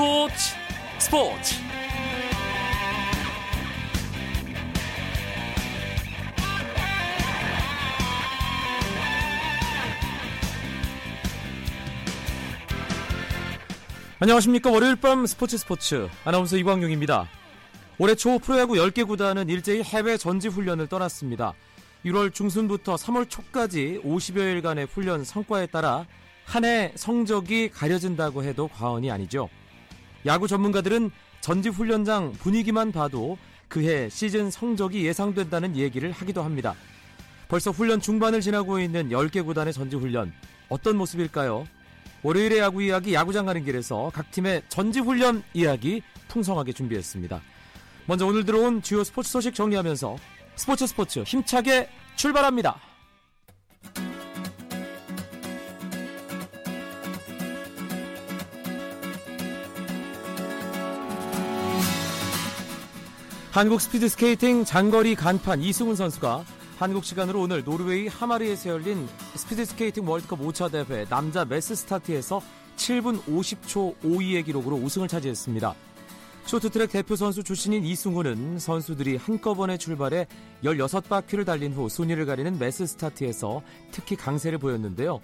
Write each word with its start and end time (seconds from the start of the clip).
스포츠 0.00 0.54
스포츠 0.98 1.54
안녕하십니까 14.20 14.70
월요일 14.70 14.96
밤 14.96 15.26
스포츠 15.26 15.58
스포츠 15.58 16.08
아나운서 16.24 16.56
이광용입니다. 16.56 17.28
올해 17.98 18.14
초 18.14 18.38
프로야구 18.38 18.76
10개 18.76 19.06
구단은 19.06 19.50
일제히 19.50 19.82
해외 19.82 20.16
전지 20.16 20.48
훈련을 20.48 20.86
떠났습니다. 20.86 21.52
1월 22.06 22.32
중순부터 22.32 22.94
3월 22.94 23.28
초까지 23.28 24.00
50여일간의 24.02 24.88
훈련 24.90 25.24
성과에 25.24 25.66
따라 25.66 26.06
한 26.46 26.64
해 26.64 26.90
성적이 26.96 27.68
가려진다고 27.68 28.42
해도 28.44 28.66
과언이 28.68 29.10
아니죠. 29.10 29.50
야구 30.26 30.46
전문가들은 30.46 31.10
전지 31.40 31.68
훈련장 31.68 32.32
분위기만 32.32 32.92
봐도 32.92 33.38
그해 33.68 34.08
시즌 34.10 34.50
성적이 34.50 35.06
예상된다는 35.06 35.76
얘기를 35.76 36.12
하기도 36.12 36.42
합니다. 36.42 36.74
벌써 37.48 37.70
훈련 37.70 38.00
중반을 38.00 38.40
지나고 38.40 38.78
있는 38.80 39.10
10개 39.10 39.44
구단의 39.44 39.72
전지 39.72 39.96
훈련 39.96 40.32
어떤 40.68 40.96
모습일까요? 40.96 41.66
월요일의 42.22 42.58
야구 42.58 42.82
이야기 42.82 43.14
야구장 43.14 43.46
가는 43.46 43.64
길에서 43.64 44.10
각 44.12 44.30
팀의 44.30 44.62
전지 44.68 45.00
훈련 45.00 45.42
이야기 45.54 46.02
풍성하게 46.28 46.72
준비했습니다. 46.72 47.40
먼저 48.06 48.26
오늘 48.26 48.44
들어온 48.44 48.82
주요 48.82 49.02
스포츠 49.02 49.30
소식 49.30 49.54
정리하면서 49.54 50.16
스포츠 50.56 50.86
스포츠 50.86 51.20
힘차게 51.20 51.88
출발합니다. 52.16 52.89
한국 63.52 63.80
스피드 63.80 64.08
스케이팅 64.08 64.64
장거리 64.64 65.16
간판 65.16 65.60
이승훈 65.60 65.96
선수가 65.96 66.44
한국 66.78 67.04
시간으로 67.04 67.40
오늘 67.40 67.64
노르웨이 67.64 68.06
하마르에서 68.06 68.70
열린 68.70 69.08
스피드 69.34 69.64
스케이팅 69.64 70.08
월드컵 70.08 70.38
5차 70.38 70.70
대회 70.70 71.04
남자 71.06 71.44
매스 71.44 71.74
스타트에서 71.74 72.40
7분 72.76 73.20
50초 73.24 73.96
52의 74.02 74.44
기록으로 74.44 74.76
우승을 74.76 75.08
차지했습니다. 75.08 75.74
쇼트트랙 76.46 76.90
대표 76.92 77.16
선수 77.16 77.42
출신인 77.42 77.84
이승훈은 77.84 78.60
선수들이 78.60 79.16
한꺼번에 79.16 79.78
출발해 79.78 80.28
16바퀴를 80.62 81.44
달린 81.44 81.72
후 81.72 81.88
순위를 81.88 82.26
가리는 82.26 82.56
매스 82.56 82.86
스타트에서 82.86 83.62
특히 83.90 84.14
강세를 84.14 84.58
보였는데요. 84.58 85.20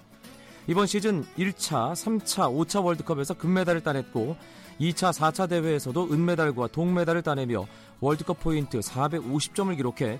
이번 0.67 0.85
시즌 0.85 1.23
1차, 1.37 1.93
3차, 1.93 2.53
5차 2.53 2.83
월드컵에서 2.83 3.35
금메달을 3.35 3.83
따냈고 3.83 4.35
2차, 4.79 5.11
4차 5.11 5.49
대회에서도 5.49 6.09
은메달과 6.11 6.67
동메달을 6.67 7.21
따내며 7.21 7.65
월드컵 7.99 8.39
포인트 8.39 8.79
450점을 8.79 9.75
기록해 9.75 10.19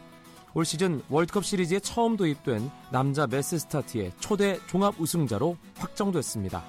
올 0.54 0.66
시즌 0.66 1.02
월드컵 1.10 1.46
시리즈에 1.46 1.80
처음 1.80 2.18
도입된 2.18 2.72
남자 2.92 3.28
매스 3.28 3.60
스타트의 3.60 4.14
초대 4.20 4.60
종합 4.68 5.00
우승자로 5.00 5.58
확정됐습니다. 5.78 6.64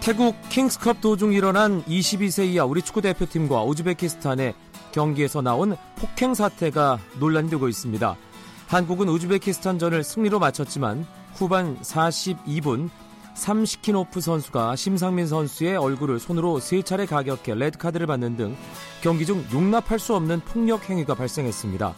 태국 0.00 0.36
킹스컵 0.50 1.00
도중 1.00 1.32
일어난 1.32 1.82
22세 1.84 2.46
이하 2.46 2.64
우리 2.64 2.80
축구 2.80 3.02
대표팀과 3.02 3.64
우즈베키스탄의 3.64 4.54
경기에서 4.92 5.42
나온 5.42 5.76
폭행 5.96 6.32
사태가 6.32 7.00
논란이 7.18 7.50
되고 7.50 7.68
있습니다. 7.68 8.16
한국은 8.68 9.08
우즈베키스탄전을 9.08 10.04
승리로 10.04 10.38
마쳤지만 10.38 11.04
후반 11.36 11.78
42분 11.80 12.88
삼시키노프 13.34 14.20
선수가 14.20 14.76
심상민 14.76 15.26
선수의 15.26 15.76
얼굴을 15.76 16.18
손으로 16.18 16.58
세 16.58 16.82
차례 16.82 17.04
가격해 17.04 17.54
레드카드를 17.54 18.06
받는 18.06 18.36
등 18.36 18.56
경기 19.02 19.26
중 19.26 19.44
용납할 19.52 19.98
수 19.98 20.14
없는 20.14 20.40
폭력 20.40 20.88
행위가 20.88 21.14
발생했습니다. 21.14 21.94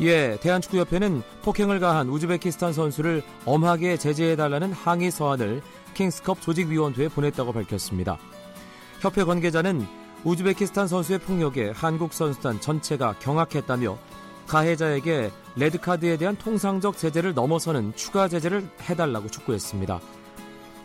이에 0.00 0.38
대한축구협회는 0.40 1.22
폭행을 1.42 1.80
가한 1.80 2.08
우즈베키스탄 2.08 2.72
선수를 2.72 3.22
엄하게 3.44 3.96
제재해달라는 3.96 4.72
항의 4.72 5.10
서한을 5.10 5.62
킹스컵 5.94 6.40
조직위원회에 6.40 7.08
보냈다고 7.08 7.52
밝혔습니다. 7.52 8.18
협회 9.00 9.24
관계자는 9.24 9.86
우즈베키스탄 10.24 10.86
선수의 10.86 11.18
폭력에 11.20 11.72
한국 11.74 12.12
선수단 12.12 12.60
전체가 12.60 13.14
경악했다며 13.20 13.98
가해자에게 14.50 15.30
레드카드에 15.54 16.16
대한 16.16 16.34
통상적 16.34 16.98
제재를 16.98 17.34
넘어서는 17.34 17.94
추가 17.94 18.26
제재를 18.26 18.68
해달라고 18.82 19.28
촉구했습니다. 19.28 20.00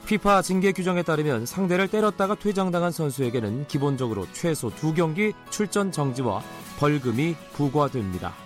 피파 0.05 0.43
징계 0.43 0.71
규정에 0.71 1.01
따르면 1.01 1.47
상대를 1.47 1.87
때렸다가 1.87 2.35
퇴장당한 2.35 2.91
선수에게는 2.91 3.65
기본적으로 3.67 4.27
최소 4.33 4.69
두 4.69 4.93
경기 4.93 5.33
출전 5.49 5.91
정지와 5.91 6.43
벌금이 6.77 7.35
부과됩니다. 7.53 8.44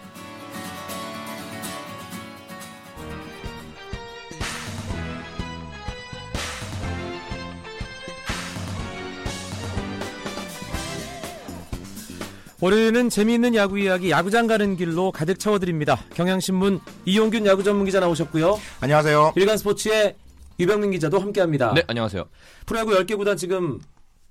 월요일은 12.62 13.10
재미있는 13.10 13.56
야구 13.56 13.80
이야기 13.80 14.12
야구장 14.12 14.46
가는 14.46 14.76
길로 14.76 15.14
가득 15.14 15.40
채워드립니다. 15.40 15.96
경향신문 16.14 16.82
이용균 17.06 17.46
야구 17.46 17.64
전문 17.64 17.86
기자 17.86 18.02
나오셨고요. 18.02 18.60
안녕하세요. 18.82 19.32
일간 19.38 19.58
스포츠의 19.58 20.18
유병민 20.60 20.92
기자도 20.92 21.20
함께합니다. 21.20 21.74
네, 21.74 21.84
안녕하세요. 21.88 22.26
프로야구 22.66 22.92
10개 22.92 23.16
구단 23.18 23.38
지금 23.38 23.80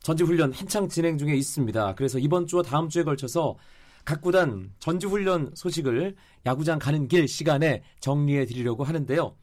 전지훈련 0.01 0.53
한창 0.53 0.91
진행 0.91 1.17
중에 1.17 1.35
있습니다. 1.35 1.95
그래서 1.95 2.19
이번 2.19 2.47
주와 2.47 2.63
다음 2.63 2.91
주에 2.91 3.03
걸쳐서 3.03 3.57
각 4.05 4.21
구단 4.21 4.73
전지훈련 4.79 5.53
소식을 5.55 6.15
야구장 6.45 6.79
가는 6.79 7.09
길 7.09 7.29
시간에 7.29 7.83
정리해 8.01 8.45
드리려고 8.45 8.85
하는데요. 8.85 9.37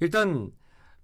일단 0.00 0.50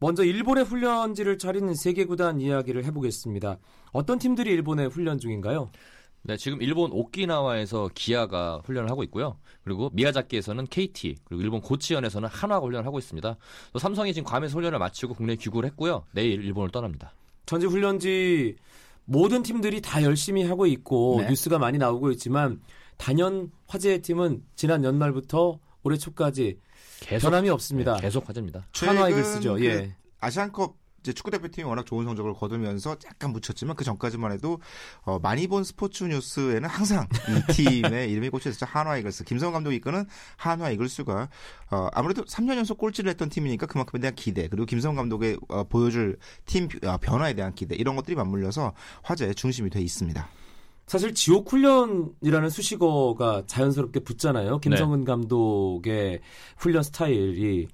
먼저 0.01 0.23
일본의 0.23 0.65
훈련지를 0.65 1.39
차린 1.39 1.75
세계 1.75 2.05
구단 2.05 2.43
이야기를 2.43 2.85
해보겠습니다. 2.85 3.59
어떤 3.93 4.19
팀들이 4.19 4.51
일본에 4.51 4.85
훈련 4.85 5.19
중인가요? 5.19 5.71
네, 6.27 6.39
지금 6.39 6.63
일본 6.63 6.91
오키나와에서 6.91 7.91
기아가 7.95 8.63
훈련을 8.65 8.91
하고 8.91 9.03
있고요. 9.05 9.37
그리고 9.63 9.91
미야자키에서는 9.93 10.67
KT, 10.69 11.17
그리고 11.25 11.43
일본 11.43 11.61
고치현에서는 11.61 12.27
한화가 12.31 12.65
훈련을 12.65 12.87
하고 12.87 12.99
있습니다. 12.99 13.37
또 13.75 13.79
삼성이 13.79 14.15
지금 14.15 14.27
괌에서 14.27 14.55
훈련을 14.55 14.79
마치고 14.79 15.15
국내에 15.15 15.37
귀국을 15.37 15.67
했고요. 15.67 16.05
내일 16.13 16.43
일본을 16.43 16.71
떠납니다. 16.71 17.13
전지 17.45 17.67
훈련지 17.67 18.57
모든 19.05 19.43
팀들이 19.43 19.83
다 19.83 20.03
열심히 20.03 20.45
하고 20.45 20.67
있고 20.67 21.19
네. 21.21 21.29
뉴스가 21.29 21.59
많이 21.59 21.77
나오고 21.77 22.11
있지만 22.13 22.63
단연 22.97 23.51
화제의 23.67 24.01
팀은 24.01 24.45
지난 24.57 24.83
연말부터 24.83 25.59
올해 25.83 25.99
초까지 25.99 26.59
계속 27.01 27.29
변함이 27.29 27.51
없습니다. 27.51 27.97
네, 27.97 28.03
계속 28.03 28.27
화제입니다. 28.27 28.67
한화 28.73 29.11
이글스죠. 29.11 29.57
그 29.57 29.67
예. 29.67 29.95
아시안컵 30.21 30.84
이제 31.05 31.13
축구 31.13 31.31
대표팀이 31.31 31.69
워낙 31.69 31.85
좋은 31.85 32.07
성적을 32.07 32.33
거두면서 32.33 32.97
약간 33.05 33.31
묻혔지만 33.33 33.77
그 33.77 33.85
전까지만 33.85 34.33
해도 34.33 34.59
어, 35.03 35.19
많이 35.19 35.47
본 35.47 35.63
스포츠 35.63 36.05
뉴스에는 36.05 36.67
항상 36.67 37.07
이 37.29 37.53
팀의 37.53 38.11
이름이 38.11 38.31
꽂혀있었죠. 38.31 38.65
한화 38.67 38.97
이글스. 38.97 39.25
김성훈 39.25 39.53
감독이 39.53 39.77
이끄는 39.77 40.07
한화 40.37 40.71
이글스가 40.71 41.29
어, 41.71 41.89
아무래도 41.93 42.25
3년 42.25 42.57
연속 42.57 42.79
꼴찌를 42.79 43.11
했던 43.11 43.29
팀이니까 43.29 43.67
그만큼에 43.67 44.01
대한 44.01 44.15
기대 44.15 44.49
그리고 44.49 44.65
김성훈 44.65 44.97
감독의 44.97 45.39
어, 45.49 45.65
보여줄 45.65 46.17
팀 46.47 46.69
어, 46.87 46.97
변화에 46.97 47.35
대한 47.35 47.55
기대 47.55 47.75
이런 47.77 47.97
것들이 47.97 48.17
맞물려서 48.17 48.73
화제의 49.03 49.35
중심이 49.35 49.69
돼 49.69 49.83
있습니다. 49.83 50.27
사실 50.87 51.15
지옥 51.15 51.51
훈련이라는 51.51 52.51
수식어가 52.51 53.45
자연스럽게 53.47 54.01
붙잖아요. 54.01 54.59
김성근 54.61 55.05
감독의 55.05 56.21
훈련 56.57 56.83
스타일이 56.83 57.69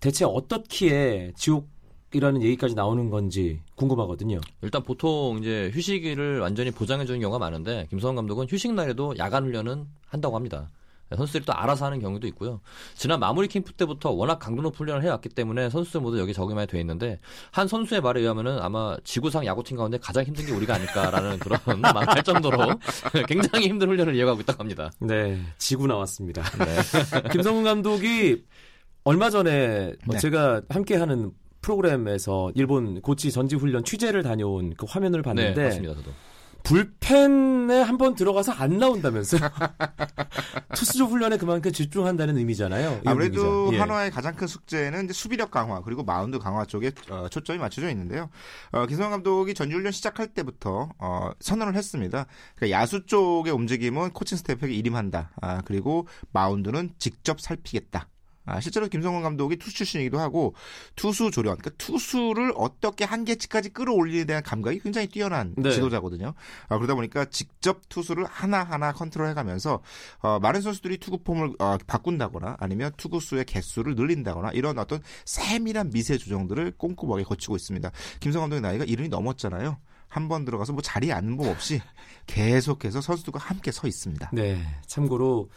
대체 0.00 0.24
어떻기에 0.24 1.32
지옥 1.36 1.77
이라는 2.12 2.42
얘기까지 2.42 2.74
나오는 2.74 3.10
건지 3.10 3.60
궁금하거든요. 3.74 4.40
일단 4.62 4.82
보통 4.82 5.38
이제 5.40 5.70
휴식을 5.74 6.40
완전히 6.40 6.70
보장해 6.70 7.04
주는 7.04 7.20
경우가 7.20 7.38
많은데 7.38 7.86
김성원 7.90 8.16
감독은 8.16 8.46
휴식 8.48 8.72
날에도 8.72 9.14
야간 9.18 9.44
훈련은 9.44 9.86
한다고 10.06 10.36
합니다. 10.36 10.70
선수들이 11.16 11.44
또 11.46 11.54
알아서 11.54 11.86
하는 11.86 12.00
경우도 12.00 12.26
있고요. 12.28 12.60
지난 12.94 13.18
마무리 13.18 13.48
캠프 13.48 13.72
때부터 13.72 14.10
워낙 14.10 14.38
강도 14.38 14.60
높은 14.62 14.78
훈련을 14.84 15.02
해왔기 15.04 15.30
때문에 15.30 15.70
선수들 15.70 16.00
모두 16.00 16.18
여기 16.18 16.34
적응이 16.34 16.54
많이 16.54 16.66
돼 16.66 16.78
있는데 16.80 17.18
한 17.50 17.66
선수의 17.66 18.02
말에 18.02 18.20
의하면은 18.20 18.58
아마 18.60 18.96
지구상 19.04 19.46
야구팀 19.46 19.76
가운데 19.76 19.98
가장 19.98 20.24
힘든 20.24 20.44
게 20.44 20.52
우리가 20.52 20.74
아닐까라는 20.74 21.38
그런 21.40 21.58
말할 21.80 22.22
정도로 22.22 22.58
굉장히 23.26 23.68
힘든 23.68 23.88
훈련을 23.88 24.14
이어가고 24.16 24.40
있다고 24.42 24.60
합니다. 24.60 24.90
네, 25.00 25.40
지구 25.56 25.86
나왔습니다. 25.86 26.42
네. 26.42 27.28
김성근 27.32 27.64
감독이 27.64 28.44
얼마 29.04 29.30
전에 29.30 29.94
뭐 30.04 30.14
네. 30.14 30.18
제가 30.18 30.60
함께하는 30.68 31.32
프로그램에서 31.60 32.52
일본 32.54 33.00
고치 33.00 33.30
전지 33.32 33.56
훈련 33.56 33.84
취재를 33.84 34.22
다녀온 34.22 34.74
그 34.76 34.86
화면을 34.88 35.20
네, 35.20 35.24
봤는데 35.24 35.64
맞습니다. 35.64 35.94
저도. 35.94 36.12
불펜에 36.64 37.80
한 37.82 37.96
번 37.98 38.14
들어가서 38.14 38.52
안 38.52 38.78
나온다면서요? 38.78 39.40
투수조 40.74 41.06
훈련에 41.06 41.36
그만큼 41.38 41.72
집중한다는 41.72 42.36
의미잖아요. 42.36 43.00
아무래도 43.06 43.70
예. 43.72 43.78
한화의 43.78 44.10
가장 44.10 44.34
큰 44.36 44.46
숙제는 44.46 45.04
이제 45.04 45.12
수비력 45.14 45.50
강화 45.50 45.80
그리고 45.82 46.04
마운드 46.04 46.38
강화 46.38 46.64
쪽에 46.64 46.92
어, 47.10 47.28
초점이 47.30 47.58
맞춰져 47.58 47.88
있는데요. 47.90 48.28
어, 48.72 48.86
김성환 48.86 49.10
감독이 49.12 49.54
전주훈련 49.54 49.92
시작할 49.92 50.28
때부터 50.34 50.90
어, 50.98 51.30
선언을 51.40 51.74
했습니다. 51.74 52.26
그러니까 52.56 52.78
야수 52.78 53.06
쪽의 53.06 53.52
움직임은 53.52 54.10
코칭 54.10 54.36
스태프에게 54.36 54.74
일임한다. 54.74 55.30
아, 55.40 55.62
그리고 55.64 56.06
마운드는 56.32 56.90
직접 56.98 57.40
살피겠다. 57.40 58.08
아, 58.48 58.60
실제로 58.60 58.88
김성훈 58.88 59.22
감독이 59.22 59.56
투수 59.56 59.76
출신이기도 59.76 60.18
하고 60.18 60.54
투수 60.96 61.30
조련, 61.30 61.56
그러니까 61.56 61.70
투수를 61.78 62.52
어떻게 62.56 63.04
한계치까지 63.04 63.70
끌어올리에 63.70 64.24
대한 64.24 64.42
감각이 64.42 64.80
굉장히 64.80 65.06
뛰어난 65.06 65.54
네. 65.56 65.70
지도자거든요. 65.70 66.34
아, 66.68 66.76
그러다 66.76 66.94
보니까 66.94 67.24
직접 67.26 67.88
투수를 67.88 68.24
하나하나 68.24 68.92
컨트롤해가면서 68.92 69.82
어, 70.20 70.38
많은 70.40 70.60
선수들이 70.60 70.98
투구 70.98 71.18
폼을 71.24 71.54
어, 71.58 71.76
바꾼다거나 71.86 72.56
아니면 72.58 72.92
투구수의 72.96 73.44
개수를 73.44 73.94
늘린다거나 73.94 74.50
이런 74.52 74.78
어떤 74.78 75.00
세밀한 75.24 75.90
미세 75.90 76.18
조정들을 76.18 76.74
꼼꼼하게 76.76 77.24
거치고 77.24 77.56
있습니다. 77.56 77.90
김성훈 78.20 78.48
감독의 78.48 78.60
나이가 78.62 78.84
이른이 78.84 79.08
넘었잖아요. 79.08 79.78
한번 80.08 80.44
들어가서 80.44 80.72
뭐 80.72 80.82
자리에 80.82 81.12
앉는 81.12 81.36
법 81.36 81.48
없이 81.48 81.80
계속해서 82.26 83.00
선수들과 83.00 83.38
함께 83.38 83.70
서 83.70 83.86
있습니다. 83.86 84.30
네, 84.32 84.60
참고로 84.86 85.50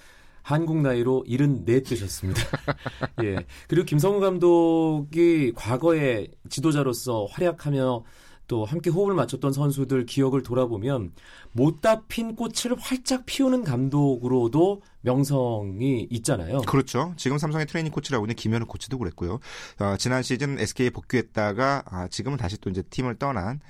한국 0.43 0.81
나이로 0.81 1.25
74 1.27 1.83
뜨셨습니다. 1.83 2.41
예. 3.23 3.37
그리고 3.67 3.85
김성우 3.85 4.19
감독이 4.19 5.53
과거에 5.55 6.27
지도자로서 6.49 7.25
활약하며 7.25 8.03
또 8.51 8.65
함께 8.65 8.89
호흡을 8.89 9.15
맞췄던 9.15 9.53
선수들 9.53 10.05
기억을 10.05 10.43
돌아보면 10.43 11.13
못다 11.53 12.01
핀 12.09 12.35
꽃을 12.35 12.75
활짝 12.77 13.25
피우는 13.25 13.63
감독으로도 13.63 14.81
명성이 14.99 16.05
있잖아요. 16.11 16.59
그렇죠. 16.63 17.13
지금 17.15 17.37
삼성의 17.37 17.67
트레이닝 17.67 17.93
코치라고 17.93 18.25
있는 18.25 18.35
김현우 18.35 18.65
코치도 18.65 18.97
그랬고요. 18.97 19.39
어, 19.79 19.95
지난 19.97 20.21
시즌 20.21 20.59
SK에 20.59 20.89
복귀했다가 20.89 21.83
아, 21.85 22.07
지금은 22.09 22.37
다시 22.37 22.59
또 22.59 22.69
이제 22.69 22.81
팀을 22.81 23.15
떠난 23.15 23.61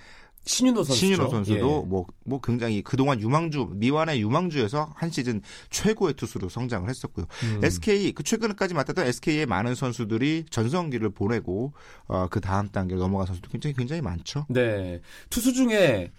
신윤호 0.44 0.84
선수. 0.84 1.00
신윤호 1.00 1.30
선수도 1.30 1.84
뭐, 1.84 2.06
뭐 2.26 2.42
굉장히 2.42 2.82
그동안 2.82 3.20
유망주, 3.20 3.70
미완의 3.74 4.22
유망주에서 4.22 4.94
한 4.96 5.12
시즌 5.12 5.42
최고의 5.70 6.16
투수로 6.16 6.50
성장을 6.50 6.90
했었고요. 6.90 7.26
음. 7.44 7.64
SK, 7.64 8.12
그 8.14 8.24
최근까지 8.24 8.74
맡았던 8.74 9.06
SK의 9.08 9.46
많은 9.46 9.76
선수들이 9.76 10.46
전성기를 10.50 11.12
보내고, 11.12 11.74
어, 12.08 12.28
그 12.30 12.42
다음 12.42 12.70
단계로 12.70 13.00
넘어간 13.00 13.28
선수도 13.28 13.50
굉장히, 13.52 13.76
굉장히 13.76 14.02
많죠. 14.02 14.46
네. 14.50 15.00
투수 15.30 15.54
중에 15.54 16.12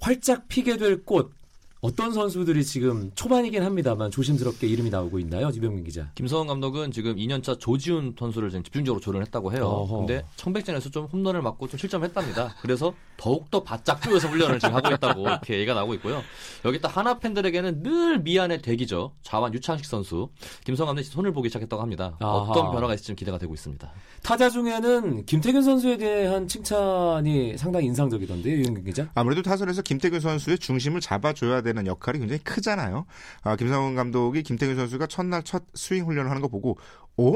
활짝 0.00 0.46
피게 0.48 0.76
될 0.76 1.02
꽃 1.04 1.32
어떤 1.80 2.12
선수들이 2.12 2.64
지금 2.64 3.12
초반이긴 3.14 3.62
합니다만 3.62 4.10
조심스럽게 4.10 4.66
이름이 4.66 4.90
나오고 4.90 5.20
있나요? 5.20 5.48
이병민 5.54 5.84
기자. 5.84 6.10
김성원 6.16 6.48
감독은 6.48 6.90
지금 6.90 7.14
2년차 7.14 7.60
조지훈 7.60 8.14
선수를 8.18 8.50
지금 8.50 8.64
집중적으로 8.64 9.00
조련했다고 9.00 9.52
해요. 9.52 9.64
어허. 9.64 9.98
근데 9.98 10.24
청백전에서 10.36 10.90
좀 10.90 11.06
홈런을 11.06 11.40
맞고 11.40 11.68
좀 11.68 11.78
실점했답니다. 11.78 12.56
그래서 12.62 12.92
더욱더 13.18 13.62
바짝 13.62 14.00
쪼여서 14.00 14.28
훈련을 14.28 14.58
지금 14.60 14.74
하고 14.76 14.94
있다고 14.94 15.20
이렇게 15.28 15.54
얘기가 15.54 15.74
나오고 15.74 15.92
있고요. 15.94 16.22
여기 16.64 16.80
또 16.80 16.88
하나 16.88 17.18
팬들에게는 17.18 17.82
늘 17.82 18.20
미안의 18.20 18.62
대기죠. 18.62 19.12
좌완 19.22 19.52
유창식 19.52 19.84
선수. 19.84 20.30
김성원 20.64 20.94
감독이 20.94 21.06
손을 21.12 21.32
보기 21.32 21.48
시작했다고 21.50 21.82
합니다. 21.82 22.16
아하. 22.20 22.36
어떤 22.36 22.70
변화가 22.70 22.94
있을지 22.94 23.14
기대가 23.14 23.36
되고 23.36 23.52
있습니다. 23.52 23.90
타자 24.22 24.48
중에는 24.48 25.26
김태균 25.26 25.62
선수에 25.62 25.96
대한 25.98 26.46
칭찬이 26.46 27.58
상당히 27.58 27.86
인상적이던데요, 27.86 28.56
유영균 28.56 28.84
기자. 28.84 29.08
아무래도 29.14 29.42
타선에서 29.42 29.82
김태균 29.82 30.20
선수의 30.20 30.58
중심을 30.58 31.00
잡아줘야 31.00 31.60
되는 31.62 31.86
역할이 31.86 32.20
굉장히 32.20 32.38
크잖아요. 32.44 33.04
아, 33.42 33.56
김상훈 33.56 33.96
감독이 33.96 34.42
김태균 34.44 34.76
선수가 34.76 35.08
첫날 35.08 35.42
첫 35.42 35.64
스윙 35.74 36.06
훈련을 36.06 36.30
하는 36.30 36.40
거 36.40 36.46
보고, 36.48 36.78
어? 37.16 37.32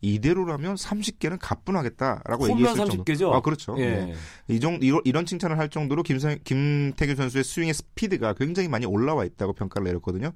이대로라면 0.00 0.74
30개는 0.76 1.38
가뿐하겠다라고 1.40 2.50
얘기했을 2.50 2.76
정도. 2.76 3.04
30개죠? 3.04 3.32
아, 3.32 3.40
그렇죠. 3.40 3.74
예. 3.78 3.86
네. 3.86 4.14
이 4.48 4.60
정, 4.60 4.78
이런, 4.82 5.00
이런 5.04 5.26
칭찬을 5.26 5.58
할 5.58 5.68
정도로 5.68 6.02
김상, 6.02 6.38
김태균 6.44 7.16
선수의 7.16 7.44
스윙의 7.44 7.74
스피드가 7.74 8.34
굉장히 8.34 8.68
많이 8.68 8.86
올라와 8.86 9.24
있다고 9.24 9.54
평가를 9.54 9.86
내렸거든요. 9.86 10.32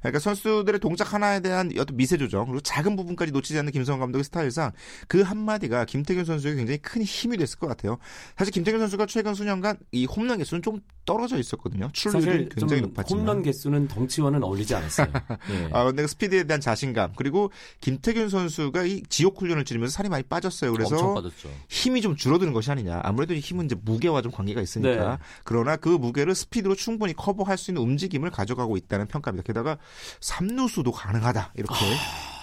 그러니까 0.00 0.18
선수들의 0.18 0.80
동작 0.80 1.14
하나에 1.14 1.40
대한 1.40 1.70
어떤 1.78 1.96
미세 1.96 2.16
조정, 2.18 2.46
그리고 2.46 2.60
작은 2.60 2.96
부분까지 2.96 3.32
놓치지 3.32 3.58
않는 3.58 3.72
김성환 3.72 4.00
감독의 4.00 4.24
스타일상 4.24 4.72
그 5.08 5.22
한마디가 5.22 5.84
김태균 5.84 6.24
선수에게 6.24 6.56
굉장히 6.56 6.78
큰 6.78 7.02
힘이 7.02 7.36
됐을 7.36 7.58
것 7.58 7.68
같아요. 7.68 7.98
사실 8.36 8.52
김태균 8.52 8.80
선수가 8.80 9.06
최근 9.06 9.34
수년간 9.34 9.78
이 9.92 10.06
홈런 10.06 10.38
개수는 10.38 10.62
좀 10.62 10.80
떨어져 11.04 11.38
있었거든요. 11.38 11.88
출루율이 11.92 12.48
굉장히 12.48 12.82
좀 12.82 12.90
높았지만. 12.90 13.20
홈런 13.20 13.42
개수는 13.42 13.88
덩치와는 13.88 14.42
어울리지 14.42 14.74
않았어요. 14.74 15.06
예. 15.50 15.68
아, 15.72 15.84
근데 15.84 16.02
그 16.02 16.08
스피드에 16.08 16.44
대한 16.44 16.60
자신감, 16.60 17.12
그리고 17.16 17.50
김태균 17.80 18.28
선수가 18.28 18.84
이 18.84 19.02
지옥 19.08 19.40
훈련을 19.40 19.64
치르면서 19.64 19.92
살이 19.92 20.08
많이 20.08 20.22
빠졌어요. 20.22 20.72
그래서. 20.72 21.22
힘이 21.68 22.00
좀 22.02 22.16
줄어드는 22.16 22.52
것이 22.52 22.70
아니냐. 22.70 23.00
아무래도 23.02 23.34
이 23.34 23.40
힘은 23.40 23.66
이제 23.66 23.76
무게와 23.82 24.22
좀 24.22 24.32
관계가 24.32 24.60
있으니까. 24.60 25.10
네. 25.10 25.18
그러나 25.44 25.76
그 25.76 25.88
무게를 25.88 26.34
스피드로 26.34 26.74
충분히 26.74 27.12
커버할 27.12 27.58
수 27.58 27.70
있는 27.70 27.82
움직임을 27.82 28.30
가져가고 28.30 28.76
있다는 28.76 29.06
평가입니다. 29.06 29.46
게다가 29.46 29.78
삼루수도 30.20 30.92
가능하다. 30.92 31.52
이렇게 31.56 31.74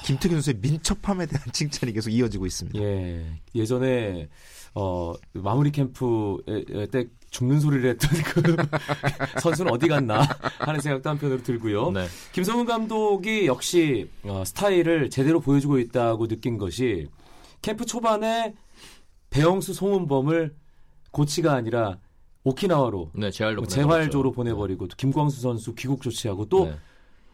김태균 0.05 0.37
선수의 0.37 0.57
민첩함에 0.61 1.25
대한 1.27 1.45
칭찬이 1.53 1.93
계속 1.93 2.09
이어지고 2.09 2.45
있습니다. 2.45 2.79
예. 2.79 3.25
예전에 3.55 4.29
어 4.73 5.13
마무리 5.33 5.71
캠프 5.71 6.37
때 6.91 7.05
죽는 7.31 7.59
소리를 7.59 7.89
했던 7.89 8.09
그 8.23 8.55
선수는 9.41 9.71
어디 9.71 9.87
갔나 9.87 10.27
하는 10.59 10.79
생각도 10.79 11.09
한편으로 11.09 11.43
들고요. 11.43 11.91
네. 11.91 12.05
김성훈 12.33 12.65
감독이 12.65 13.47
역시 13.47 14.09
어, 14.23 14.43
스타일을 14.45 15.09
제대로 15.09 15.39
보여주고 15.39 15.79
있다고 15.79 16.27
느낀 16.27 16.57
것이 16.57 17.07
캠프 17.61 17.85
초반에 17.85 18.53
배영수 19.29 19.73
송은범을 19.73 20.55
고치가 21.11 21.53
아니라 21.53 21.97
오키나와로 22.43 23.11
네, 23.13 23.31
재활로 23.31 23.65
재활조로 23.65 24.31
보내버렸죠. 24.31 24.33
보내버리고 24.33 24.87
또 24.87 24.95
김광수 24.97 25.41
선수 25.41 25.73
귀국 25.75 26.01
조치하고 26.01 26.45
또 26.45 26.65
네. 26.65 26.75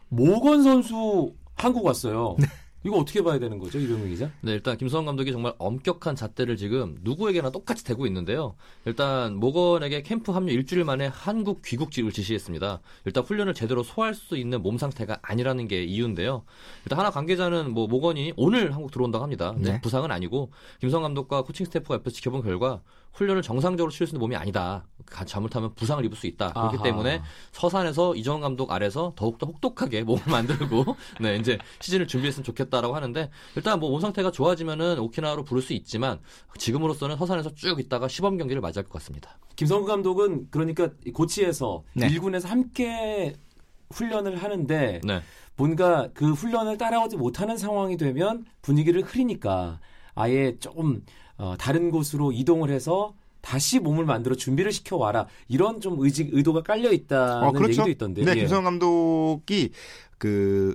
모건 0.08 0.62
선수 0.62 1.34
한국 1.54 1.84
왔어요. 1.84 2.36
이거 2.84 2.96
어떻게 2.96 3.22
봐야 3.22 3.38
되는 3.40 3.58
거죠, 3.58 3.78
이병민 3.78 4.08
기자? 4.10 4.30
네, 4.40 4.52
일단 4.52 4.76
김성원 4.76 5.04
감독이 5.06 5.32
정말 5.32 5.52
엄격한 5.58 6.14
잣대를 6.14 6.56
지금 6.56 6.96
누구에게나 7.02 7.50
똑같이 7.50 7.84
대고 7.84 8.06
있는데요. 8.06 8.54
일단 8.84 9.34
모건에게 9.34 10.02
캠프 10.02 10.30
합류 10.30 10.52
일주일 10.52 10.84
만에 10.84 11.06
한국 11.08 11.62
귀국직을 11.62 12.12
지시했습니다. 12.12 12.80
일단 13.04 13.24
훈련을 13.24 13.54
제대로 13.54 13.82
소화할 13.82 14.14
수 14.14 14.36
있는 14.36 14.62
몸 14.62 14.78
상태가 14.78 15.18
아니라는 15.22 15.66
게 15.66 15.82
이유인데요. 15.82 16.44
일단 16.84 16.98
하나 17.00 17.10
관계자는 17.10 17.72
뭐 17.72 17.88
모건이 17.88 18.34
오늘 18.36 18.72
한국 18.74 18.92
들어온다고 18.92 19.24
합니다. 19.24 19.54
네. 19.58 19.80
부상은 19.80 20.12
아니고 20.12 20.52
김성 20.80 21.02
감독과 21.02 21.42
코칭 21.42 21.66
스태프가 21.66 21.96
옆에서 21.96 22.14
지켜본 22.14 22.42
결과 22.42 22.80
훈련을 23.14 23.42
정상적으로 23.42 23.90
치를 23.90 24.06
수 24.06 24.12
있는 24.14 24.20
몸이 24.20 24.36
아니다. 24.36 24.86
가- 25.06 25.24
잘못하면 25.24 25.74
부상을 25.74 26.04
입을 26.04 26.16
수 26.16 26.28
있다. 26.28 26.52
그렇기 26.52 26.76
아하. 26.76 26.82
때문에 26.84 27.22
서산에서 27.50 28.14
이정원 28.14 28.42
감독 28.42 28.70
아래서 28.70 29.12
더욱더 29.16 29.46
혹독하게 29.46 30.04
몸을 30.04 30.22
만들고 30.30 30.84
네 31.20 31.36
이제 31.36 31.58
시즌을 31.80 32.06
준비했으면 32.06 32.44
좋겠다 32.44 32.67
라고 32.70 32.94
하는데 32.94 33.30
일단 33.56 33.80
뭐 33.80 33.88
몸 33.90 34.00
상태가 34.00 34.30
좋아지면은 34.30 34.98
오키나와로 34.98 35.44
부를 35.44 35.62
수 35.62 35.72
있지만 35.72 36.20
지금으로서는 36.56 37.16
서산에서 37.16 37.54
쭉 37.54 37.80
있다가 37.80 38.06
시범 38.06 38.36
경기를 38.36 38.60
맞이할 38.60 38.84
것 38.84 38.92
같습니다. 38.92 39.38
김성훈 39.56 39.86
감독은 39.86 40.48
그러니까 40.50 40.90
이 41.04 41.10
고치에서 41.10 41.82
네. 41.94 42.06
일 42.08 42.20
1군에서 42.20 42.46
함께 42.46 43.34
훈련을 43.90 44.36
하는데 44.36 45.00
네. 45.02 45.22
뭔가 45.56 46.10
그 46.14 46.32
훈련을 46.32 46.78
따라오지 46.78 47.16
못하는 47.16 47.56
상황이 47.56 47.96
되면 47.96 48.44
분위기를 48.62 49.02
흐리니까 49.02 49.80
아예 50.14 50.56
조금 50.60 51.02
어, 51.36 51.56
다른 51.58 51.90
곳으로 51.90 52.30
이동을 52.30 52.70
해서 52.70 53.14
다시 53.40 53.78
몸을 53.80 54.04
만들어 54.04 54.34
준비를 54.34 54.70
시켜 54.72 54.96
와라 54.96 55.26
이런 55.48 55.80
좀 55.80 55.96
의지 56.00 56.28
의도가 56.30 56.62
깔려 56.62 56.92
있다는 56.92 57.48
어, 57.48 57.52
그렇죠. 57.52 57.82
얘기도 57.82 57.88
있던데. 57.90 58.24
네, 58.24 58.32
예. 58.32 58.34
김성환 58.40 58.64
감독이 58.64 59.70
그 60.18 60.74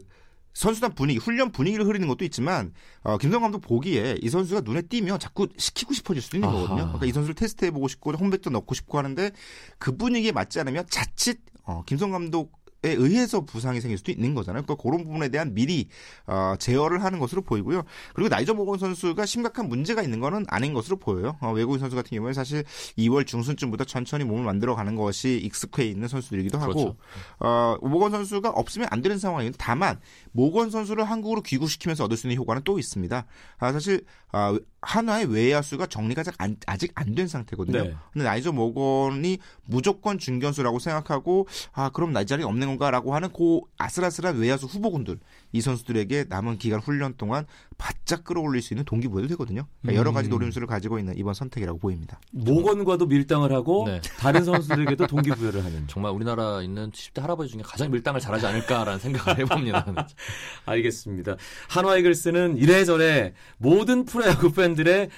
선수단 0.54 0.94
분위기, 0.94 1.20
훈련 1.20 1.52
분위기를 1.52 1.86
흐리는 1.86 2.08
것도 2.08 2.24
있지만 2.26 2.74
어, 3.02 3.18
김성환 3.18 3.52
감독 3.52 3.68
보기에 3.68 4.18
이 4.22 4.30
선수가 4.30 4.62
눈에 4.62 4.84
띄면 4.84 5.20
자꾸 5.20 5.48
시키고 5.58 5.94
싶어질 5.94 6.22
수도 6.22 6.38
있는 6.38 6.50
아하. 6.50 6.60
거거든요. 6.60 6.86
그러니까 6.86 7.06
이 7.06 7.12
선수를 7.12 7.36
테스트해보고 7.36 7.88
싶고 7.88 8.14
홈백도 8.14 8.50
넣고 8.52 8.76
싶고 8.76 8.98
하는데 8.98 9.32
그 9.80 9.96
분위기에 9.98 10.32
맞지 10.32 10.60
않으면 10.60 10.86
자칫 10.90 11.40
어, 11.64 11.84
김성환 11.86 12.14
감독 12.14 12.63
의해서 12.90 13.42
부상이 13.46 13.80
생길 13.80 13.98
수도 13.98 14.12
있는 14.12 14.34
거잖아요. 14.36 14.64
그러니까 14.64 14.82
그런 14.84 15.04
부분에 15.06 15.30
대한 15.30 15.54
미리 15.54 15.88
어, 16.28 16.56
제어를 16.60 17.04
하는 17.04 17.20
것으로 17.20 17.42
보이고요. 17.42 17.84
그리고 18.14 18.30
나이저 18.30 18.54
모건 18.54 18.78
선수가 18.80 19.26
심각한 19.26 19.70
문제가 19.70 20.02
있는 20.04 20.20
거는 20.20 20.46
아닌 20.50 20.74
것으로 20.74 20.98
보여요. 20.98 21.38
어, 21.40 21.52
외국인 21.54 21.80
선수 21.80 21.96
같은 21.96 22.16
경우에 22.18 22.34
사실 22.34 22.64
2월 22.98 23.26
중순쯤부터 23.26 23.86
천천히 23.86 24.26
몸을 24.26 24.44
만들어가는 24.44 24.96
것이 24.96 25.38
익숙해 25.44 25.86
있는 25.86 26.08
선수들이기도 26.10 26.58
하고 26.58 26.74
그렇죠. 26.74 26.96
어, 27.40 27.78
모건 27.82 28.12
선수가 28.12 28.50
없으면 28.50 28.90
안 28.92 29.02
되는 29.02 29.18
상황인데 29.18 29.58
다만 29.58 30.00
모건 30.34 30.70
선수를 30.70 31.06
한국으로 31.06 31.42
귀국시키면서 31.42 32.04
얻을 32.04 32.18
수 32.18 32.28
있는 32.28 32.38
효과는 32.38 32.64
또 32.66 32.80
있습니다. 32.80 33.26
아, 33.60 33.72
사실 33.72 34.04
아, 34.32 34.58
한화의 34.82 35.28
외야수가 35.32 35.86
정리가 35.86 36.24
아직 36.66 36.92
안 36.96 37.14
된 37.14 37.28
상태거든요. 37.28 37.84
네. 37.84 37.96
근데 38.12 38.26
나이저 38.26 38.52
모건이 38.52 39.38
무조건 39.66 40.18
중견수라고 40.18 40.80
생각하고 40.80 41.48
아 41.72 41.90
그럼 41.90 42.12
나 42.12 42.24
자리 42.24 42.44
없는 42.44 42.73
건가라고 42.78 43.16
하는 43.16 43.30
그 43.32 43.62
아슬아슬한 43.78 44.38
외야수 44.38 44.66
후보군들 44.68 45.20
이 45.54 45.62
선수들에게 45.62 46.26
남은 46.30 46.58
기간 46.58 46.80
훈련 46.80 47.16
동안 47.18 47.46
바짝 47.78 48.24
끌어올릴 48.24 48.62
수 48.62 48.74
있는 48.74 48.86
동기부여도 48.86 49.28
되거든요. 49.30 49.66
그러니까 49.82 50.00
여러 50.00 50.12
가지 50.12 50.30
음. 50.30 50.32
노림수를 50.32 50.68
가지고 50.68 51.00
있는 51.00 51.18
이번 51.18 51.34
선택이라고 51.34 51.80
보입니다. 51.80 52.20
모건과도 52.32 53.08
밀당을 53.08 53.52
하고 53.52 53.86
네. 53.88 54.02
다른 54.20 54.44
선수들에게도 54.44 55.08
동기부여를 55.08 55.64
하는. 55.66 55.86
정말 55.90 56.12
우리나라 56.12 56.62
있는 56.62 56.92
10대 56.92 57.22
할아버지 57.22 57.52
중에 57.52 57.62
가장 57.64 57.90
밀당을 57.90 58.20
잘하지 58.20 58.46
않을까라는 58.46 59.00
생각을 59.00 59.40
해봅니다. 59.40 59.86
알겠습니다. 60.66 61.38
한화 61.70 61.98
이글스는 61.98 62.58
이래저래 62.58 63.34
모든 63.58 64.06
프로야구 64.06 64.52
팬들의 64.52 65.10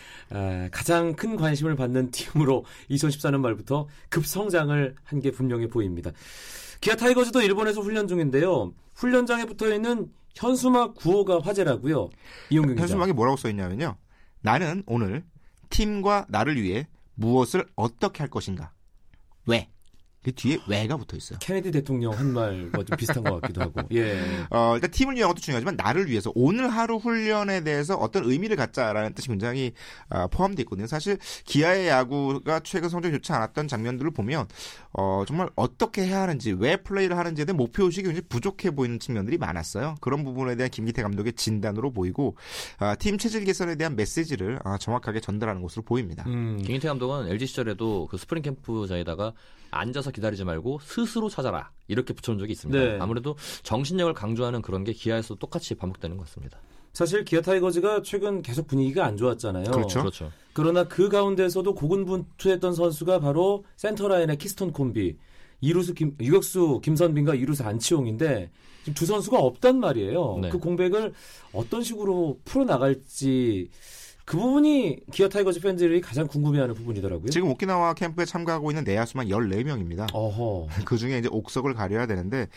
가장 0.71 1.15
큰 1.15 1.35
관심을 1.35 1.75
받는 1.75 2.11
팀으로 2.15 2.65
2014년 2.89 3.39
말부터 3.41 3.87
급성장을 4.09 4.95
한 5.03 5.15
게 5.15 5.31
분명해 5.31 5.69
보입니다. 5.69 6.11
기아 6.85 6.95
타이거즈도 6.95 7.41
일본에서 7.41 7.81
훈련 7.81 8.07
중인데요. 8.07 8.71
훈련장에 8.93 9.45
붙어 9.45 9.73
있는 9.73 10.11
현수막 10.35 10.93
구호가 10.93 11.39
화제라고요. 11.39 12.11
이용경 12.51 12.77
현수막에 12.77 13.11
뭐라고 13.11 13.37
써 13.37 13.49
있냐면요. 13.49 13.97
나는 14.41 14.83
오늘 14.85 15.25
팀과 15.69 16.27
나를 16.29 16.61
위해 16.61 16.87
무엇을 17.15 17.65
어떻게 17.75 18.19
할 18.19 18.29
것인가. 18.29 18.71
왜? 19.47 19.67
그 20.25 20.31
뒤에 20.33 20.57
왜가 20.67 20.97
붙어 20.97 21.15
있어요. 21.15 21.37
케네디 21.39 21.69
대통령 21.69 22.11
한 22.11 22.33
말과 22.33 22.83
좀 22.83 22.97
비슷한 22.97 23.23
것 23.23 23.39
같기도 23.41 23.61
하고. 23.61 23.81
예. 23.93 24.19
어, 24.49 24.71
일단 24.73 24.89
팀을 24.89 25.15
위한 25.15 25.29
것도 25.29 25.39
중요하지만 25.39 25.75
나를 25.75 26.09
위해서 26.09 26.31
오늘 26.33 26.67
하루 26.67 26.95
훈련에 26.95 27.61
대해서 27.63 27.95
어떤 27.95 28.23
의미를 28.25 28.57
갖자라는 28.57 29.13
뜻이 29.13 29.27
굉장히 29.27 29.73
어, 30.09 30.27
포함되어 30.27 30.63
있거든요. 30.63 30.87
사실 30.87 31.19
기아의 31.45 31.89
야구가 31.89 32.61
최근 32.61 32.89
성적이 32.89 33.13
좋지 33.17 33.33
않았던 33.33 33.67
장면들을 33.67 34.09
보면 34.09 34.47
어, 34.93 35.25
정말 35.27 35.47
어떻게 35.55 36.07
해야 36.07 36.23
하는지 36.23 36.53
왜 36.53 36.77
플레이를 36.77 37.15
하는지에 37.19 37.45
대한 37.45 37.57
목표 37.57 37.85
의식이 37.85 38.07
굉장히 38.07 38.27
부족해 38.27 38.71
보이는 38.71 38.97
측면들이 38.97 39.37
많았어요. 39.37 39.93
그런 40.01 40.23
부분에 40.23 40.55
대한 40.55 40.71
김기태 40.71 41.03
감독의 41.03 41.33
진단으로 41.33 41.91
보이고 41.91 42.35
어, 42.79 42.93
팀 42.97 43.19
체질 43.19 43.45
개선에 43.45 43.75
대한 43.75 43.95
메시지를 43.95 44.57
어, 44.65 44.77
정확하게 44.79 45.19
전달하는 45.19 45.61
것으로 45.61 45.83
보입니다. 45.83 46.23
음. 46.25 46.57
김기태 46.63 46.87
감독은 46.87 47.27
LG 47.29 47.45
시절에도 47.45 48.07
그 48.09 48.17
스프링 48.17 48.41
캠프장에다가 48.41 49.33
앉아서 49.75 50.11
기다리지 50.15 50.45
말고 50.45 50.79
스스로 50.81 51.29
찾아라 51.29 51.71
이렇게 51.87 52.13
붙여놓은 52.13 52.39
적이 52.39 52.53
있습니다. 52.53 52.79
네. 52.79 52.97
아무래도 52.99 53.35
정신력을 53.63 54.13
강조하는 54.13 54.61
그런 54.61 54.83
게 54.83 54.93
기아에서 54.93 55.35
똑같이 55.35 55.75
반복되는 55.75 56.17
것 56.17 56.25
같습니다. 56.25 56.59
사실 56.93 57.25
기아 57.25 57.41
타이거즈가 57.41 58.01
최근 58.03 58.41
계속 58.41 58.67
분위기가 58.67 59.05
안 59.05 59.17
좋았잖아요. 59.17 59.65
그렇죠. 59.65 59.99
그렇죠. 59.99 60.31
그러나 60.53 60.87
그 60.87 61.09
가운데서도 61.09 61.75
고군분투했던 61.75 62.73
선수가 62.73 63.19
바로 63.19 63.65
센터라인의 63.75 64.37
키스톤 64.37 64.71
콤비 64.71 65.17
이루수 65.59 65.93
김, 65.93 66.15
유격수 66.21 66.79
김선빈과 66.83 67.35
이루수 67.35 67.63
안치홍인데 67.63 68.49
지금 68.85 68.93
두 68.93 69.05
선수가 69.05 69.37
없단 69.37 69.79
말이에요. 69.79 70.39
네. 70.41 70.49
그 70.49 70.57
공백을 70.57 71.11
어떤 71.51 71.83
식으로 71.83 72.39
풀어 72.45 72.63
나갈지 72.63 73.69
그 74.25 74.37
부분이 74.37 75.01
기아 75.11 75.29
타이거즈 75.29 75.61
팬들이 75.61 76.01
가장 76.01 76.27
궁금해하는 76.27 76.73
부분이더라고요. 76.73 77.29
지금 77.29 77.49
오키나와 77.51 77.93
캠프에 77.93 78.25
참가하고 78.25 78.71
있는 78.71 78.83
내야수만 78.83 79.27
14명입니다. 79.27 80.07
어허. 80.13 80.67
그 80.85 80.97
중에 80.97 81.19
이제 81.19 81.29
옥석을 81.31 81.75
가려야 81.75 82.07
되는데 82.07 82.47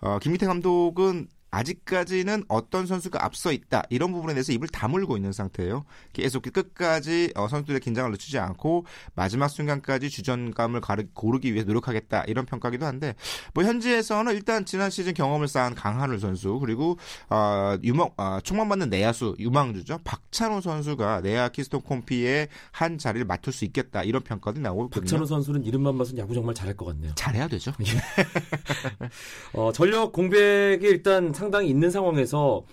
어, 0.00 0.18
김기태 0.18 0.46
감독은 0.46 1.28
아직까지는 1.50 2.44
어떤 2.48 2.86
선수가 2.86 3.24
앞서 3.24 3.52
있다 3.52 3.82
이런 3.90 4.12
부분에 4.12 4.34
대해서 4.34 4.52
입을 4.52 4.68
다물고 4.68 5.16
있는 5.16 5.32
상태예요. 5.32 5.84
계속 6.12 6.42
끝까지 6.42 7.32
어, 7.36 7.48
선수들의 7.48 7.80
긴장을 7.80 8.10
늦추지 8.10 8.38
않고 8.38 8.86
마지막 9.14 9.48
순간까지 9.48 10.10
주전감을 10.10 10.80
고르기 11.14 11.54
위해 11.54 11.64
노력하겠다 11.64 12.24
이런 12.24 12.46
평가기도 12.46 12.86
한데 12.86 13.14
뭐 13.54 13.64
현지에서는 13.64 14.32
일단 14.34 14.64
지난 14.64 14.90
시즌 14.90 15.14
경험을 15.14 15.48
쌓은 15.48 15.74
강한울 15.74 16.20
선수 16.20 16.58
그리고 16.60 16.98
어, 17.30 17.76
유망 17.82 18.10
어, 18.16 18.38
총만 18.42 18.68
받는 18.68 18.90
내야수 18.90 19.36
유망주죠 19.38 19.98
박찬호 20.04 20.60
선수가 20.60 21.20
내야 21.22 21.48
키스톤 21.48 21.82
콤비의 21.82 22.48
한 22.72 22.98
자리를 22.98 23.26
맡을 23.26 23.52
수 23.52 23.64
있겠다 23.64 24.02
이런 24.02 24.22
평가도 24.22 24.60
나오고. 24.60 24.90
박찬호 24.90 25.24
선수는 25.24 25.64
이름만 25.64 25.96
봐서 25.98 26.16
야구 26.16 26.34
정말 26.34 26.54
잘할 26.54 26.76
것 26.76 26.86
같네요. 26.86 27.12
잘해야 27.14 27.48
되죠. 27.48 27.72
어, 29.54 29.72
전력 29.72 30.12
공백이 30.12 30.86
일단 30.86 31.32
상당히 31.38 31.68
있는 31.68 31.90
상황에서 31.90 32.64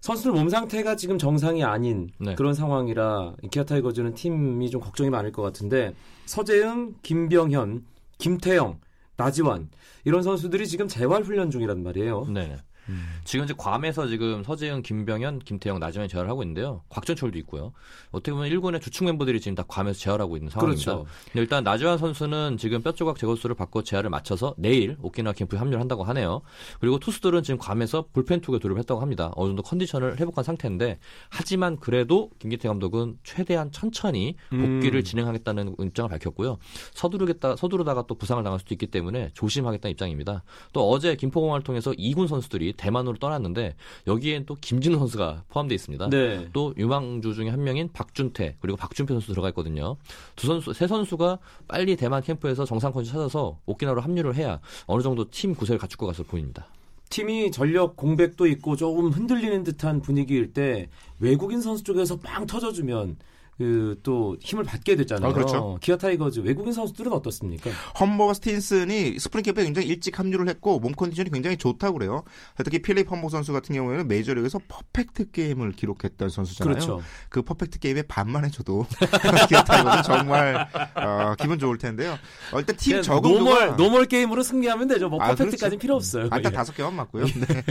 선수들 0.00 0.32
몸 0.32 0.48
상태가 0.48 0.96
지금 0.96 1.18
정상이 1.18 1.64
아닌 1.64 2.10
네. 2.18 2.34
그런 2.34 2.54
상황이라 2.54 3.34
기아 3.50 3.64
타이거즈는 3.64 4.14
팀이 4.14 4.70
좀 4.70 4.80
걱정이 4.80 5.10
많을 5.10 5.32
것 5.32 5.42
같은데 5.42 5.94
서재흥, 6.26 6.96
김병현, 7.02 7.84
김태영, 8.18 8.80
나지완 9.16 9.68
이런 10.04 10.22
선수들이 10.22 10.66
지금 10.68 10.88
재활 10.88 11.22
훈련 11.22 11.50
중이란 11.50 11.82
말이에요. 11.82 12.26
네. 12.32 12.56
음. 12.88 13.06
지금 13.24 13.44
이제 13.44 13.54
괌에서 13.56 14.06
지금 14.08 14.42
서재영, 14.44 14.82
김병현, 14.82 15.40
김태형, 15.40 15.78
나지만 15.78 16.08
재활을 16.08 16.30
하고 16.30 16.42
있는데요. 16.42 16.82
곽전철도 16.88 17.38
있고요. 17.38 17.72
어떻게 18.10 18.32
보면 18.32 18.50
1군의 18.50 18.80
주축 18.80 19.04
멤버들이 19.04 19.40
지금 19.40 19.54
다 19.54 19.64
괌에서 19.66 19.98
재활하고 19.98 20.36
있는 20.36 20.50
상황입니다. 20.50 20.92
그렇죠. 20.92 21.06
일단 21.34 21.64
나지환 21.64 21.98
선수는 21.98 22.58
지금 22.58 22.82
뼈 22.82 22.92
조각 22.92 23.18
제거수를 23.18 23.56
받고 23.56 23.82
재활을 23.82 24.10
마쳐서 24.10 24.54
내일 24.58 24.96
오키나와 25.02 25.32
캠프에 25.32 25.58
합류를 25.58 25.80
한다고 25.80 26.04
하네요. 26.04 26.42
그리고 26.80 26.98
투수들은 26.98 27.42
지금 27.42 27.58
괌에서 27.58 28.06
불펜 28.12 28.40
투구에 28.40 28.58
돌입 28.58 28.78
했다고 28.78 29.00
합니다. 29.00 29.32
어느 29.36 29.48
정도 29.48 29.62
컨디션을 29.62 30.20
회복한 30.20 30.44
상태인데 30.44 30.98
하지만 31.30 31.76
그래도 31.78 32.30
김기태 32.38 32.68
감독은 32.68 33.18
최대한 33.24 33.72
천천히 33.72 34.36
복귀를 34.50 35.00
음. 35.00 35.04
진행하겠다는 35.04 35.76
입장을 35.80 36.10
밝혔고요. 36.10 36.58
서두르겠다 36.92 37.56
서두르다가 37.56 38.04
또 38.06 38.14
부상을 38.14 38.42
당할 38.42 38.60
수도 38.60 38.74
있기 38.74 38.88
때문에 38.88 39.30
조심하겠다는 39.34 39.92
입장입니다. 39.92 40.44
또 40.72 40.88
어제 40.88 41.16
김포공항을 41.16 41.62
통해서 41.62 41.92
2군 41.92 42.28
선수들이 42.28 42.73
대만으로 42.76 43.16
떠났는데 43.16 43.74
여기엔 44.06 44.46
또 44.46 44.56
김진우 44.60 44.98
선수가 44.98 45.44
포함되어 45.48 45.74
있습니다. 45.74 46.10
네. 46.10 46.48
또 46.52 46.74
유망주 46.76 47.34
중에 47.34 47.48
한 47.48 47.62
명인 47.64 47.90
박준태 47.92 48.56
그리고 48.60 48.76
박준표 48.76 49.14
선수 49.14 49.28
들어가 49.28 49.48
있거든요. 49.48 49.96
두 50.36 50.46
선수 50.46 50.72
세 50.72 50.86
선수가 50.86 51.38
빨리 51.68 51.96
대만 51.96 52.22
캠프에서 52.22 52.64
정상 52.64 52.92
컨디션 52.92 53.10
찾아서 53.10 53.58
오키나와로 53.66 54.00
합류를 54.00 54.34
해야 54.36 54.60
어느 54.86 55.02
정도 55.02 55.30
팀 55.30 55.54
구색을 55.54 55.78
갖출 55.78 55.98
것 55.98 56.06
같아 56.06 56.22
보입니다. 56.22 56.66
팀이 57.10 57.50
전력 57.50 57.96
공백도 57.96 58.46
있고 58.48 58.76
조금 58.76 59.10
흔들리는 59.10 59.62
듯한 59.62 60.00
분위기일 60.00 60.52
때 60.52 60.88
외국인 61.20 61.60
선수 61.60 61.84
쪽에서 61.84 62.18
빵 62.18 62.46
터져주면 62.46 63.16
그 63.58 63.94
또 64.02 64.36
힘을 64.40 64.64
받게 64.64 64.96
됐잖아요. 64.96 65.30
아, 65.30 65.32
그렇죠. 65.32 65.78
기아 65.80 65.96
타이거즈 65.96 66.40
외국인 66.40 66.72
선수들은 66.72 67.12
어떻습니까? 67.12 67.70
험버와 67.98 68.34
스틴슨이 68.34 69.18
스프링 69.18 69.42
캠프에 69.42 69.64
굉장히 69.64 69.88
일찍 69.88 70.18
합류를 70.18 70.48
했고 70.48 70.78
몸 70.78 70.92
컨디션이 70.92 71.30
굉장히 71.30 71.56
좋다고 71.56 71.98
그래요. 71.98 72.24
특히 72.62 72.80
필립 72.80 73.10
험버 73.10 73.28
선수 73.28 73.52
같은 73.52 73.74
경우에는 73.74 74.08
메이저리그에서 74.08 74.60
퍼펙트 74.68 75.30
게임을 75.30 75.72
기록했던 75.72 76.28
선수잖아요. 76.28 76.74
그렇죠. 76.74 77.02
그 77.28 77.42
퍼펙트 77.42 77.78
게임에 77.78 78.02
반만 78.02 78.44
해줘도 78.44 78.86
기아 79.48 79.64
타이거즈 79.64 80.02
정말 80.02 80.68
어, 80.94 81.34
기분 81.40 81.58
좋을 81.58 81.78
텐데요. 81.78 82.18
어, 82.52 82.58
일단 82.58 82.76
팀 82.76 83.00
적응도가 83.02 83.66
normal, 83.66 83.76
normal 83.76 84.04
게임으로 84.06 84.42
승리하면 84.42 84.88
되죠. 84.88 85.08
뭐 85.08 85.20
아, 85.22 85.28
퍼펙트까지는 85.28 85.70
그렇죠. 85.70 85.78
필요 85.78 85.96
없어요. 85.96 86.28
안타 86.30 86.50
다섯 86.50 86.74
개만 86.74 86.94
맞고요. 86.94 87.24
네. 87.24 87.62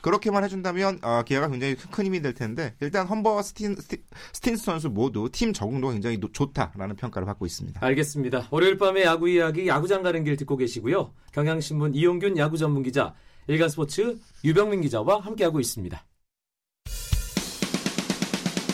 그렇게만 0.00 0.44
해준다면 0.44 1.00
어, 1.02 1.22
기아가 1.26 1.48
굉장히 1.48 1.76
큰 1.76 2.06
힘이 2.06 2.22
될 2.22 2.34
텐데 2.34 2.74
일단 2.80 3.06
험버와 3.06 3.42
스틴, 3.42 3.76
스틴, 4.32 4.56
선수 4.56 4.88
모 4.88 5.07
모두 5.08 5.28
팀 5.32 5.52
적응도 5.52 5.88
굉장히 5.88 6.20
좋다라는 6.32 6.96
평가를 6.96 7.24
받고 7.26 7.46
있습니다. 7.46 7.84
알겠습니다. 7.84 8.48
월요일 8.50 8.76
밤에 8.76 9.04
야구 9.04 9.28
이야기 9.28 9.66
야구장 9.66 10.02
가는 10.02 10.22
길 10.22 10.36
듣고 10.36 10.56
계시고요. 10.56 11.12
경향신문 11.32 11.94
이용균 11.94 12.36
야구 12.36 12.58
전문 12.58 12.82
기자, 12.82 13.14
일간스포츠 13.46 14.18
유병민 14.44 14.82
기자와 14.82 15.20
함께하고 15.20 15.60
있습니다. 15.60 16.04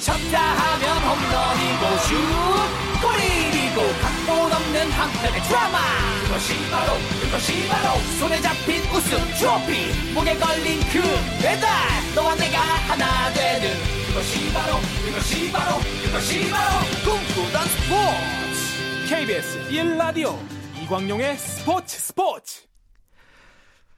쳤다 0.01 0.39
하면 0.39 0.99
홈런이고 0.99 1.97
슛 2.05 2.15
골이고 3.01 3.93
각본 4.03 4.53
없는 4.53 4.91
한편의 4.91 5.43
드라마 5.43 5.79
그것이 6.25 6.55
바로 6.71 6.93
그것이 7.23 7.69
바로 7.69 7.99
손에 8.19 8.41
잡힌 8.41 8.83
우승 8.93 9.19
트로피 9.39 10.13
목에 10.13 10.37
걸린 10.37 10.81
그 10.93 11.01
배달 11.41 11.69
너와 12.15 12.35
내가 12.35 12.59
하나 12.59 13.33
되는 13.33 14.04
그것이 14.15 14.53
바로 14.53 14.77
그것이 15.05 15.51
바로 15.51 15.77
그것이 16.05 16.49
바로 16.49 16.87
꿈꾸던 17.03 17.67
스포츠 17.67 19.09
KBS 19.09 19.69
1라디오 19.71 20.37
이광용의 20.81 21.37
스포츠 21.37 21.99
스포츠 21.99 22.63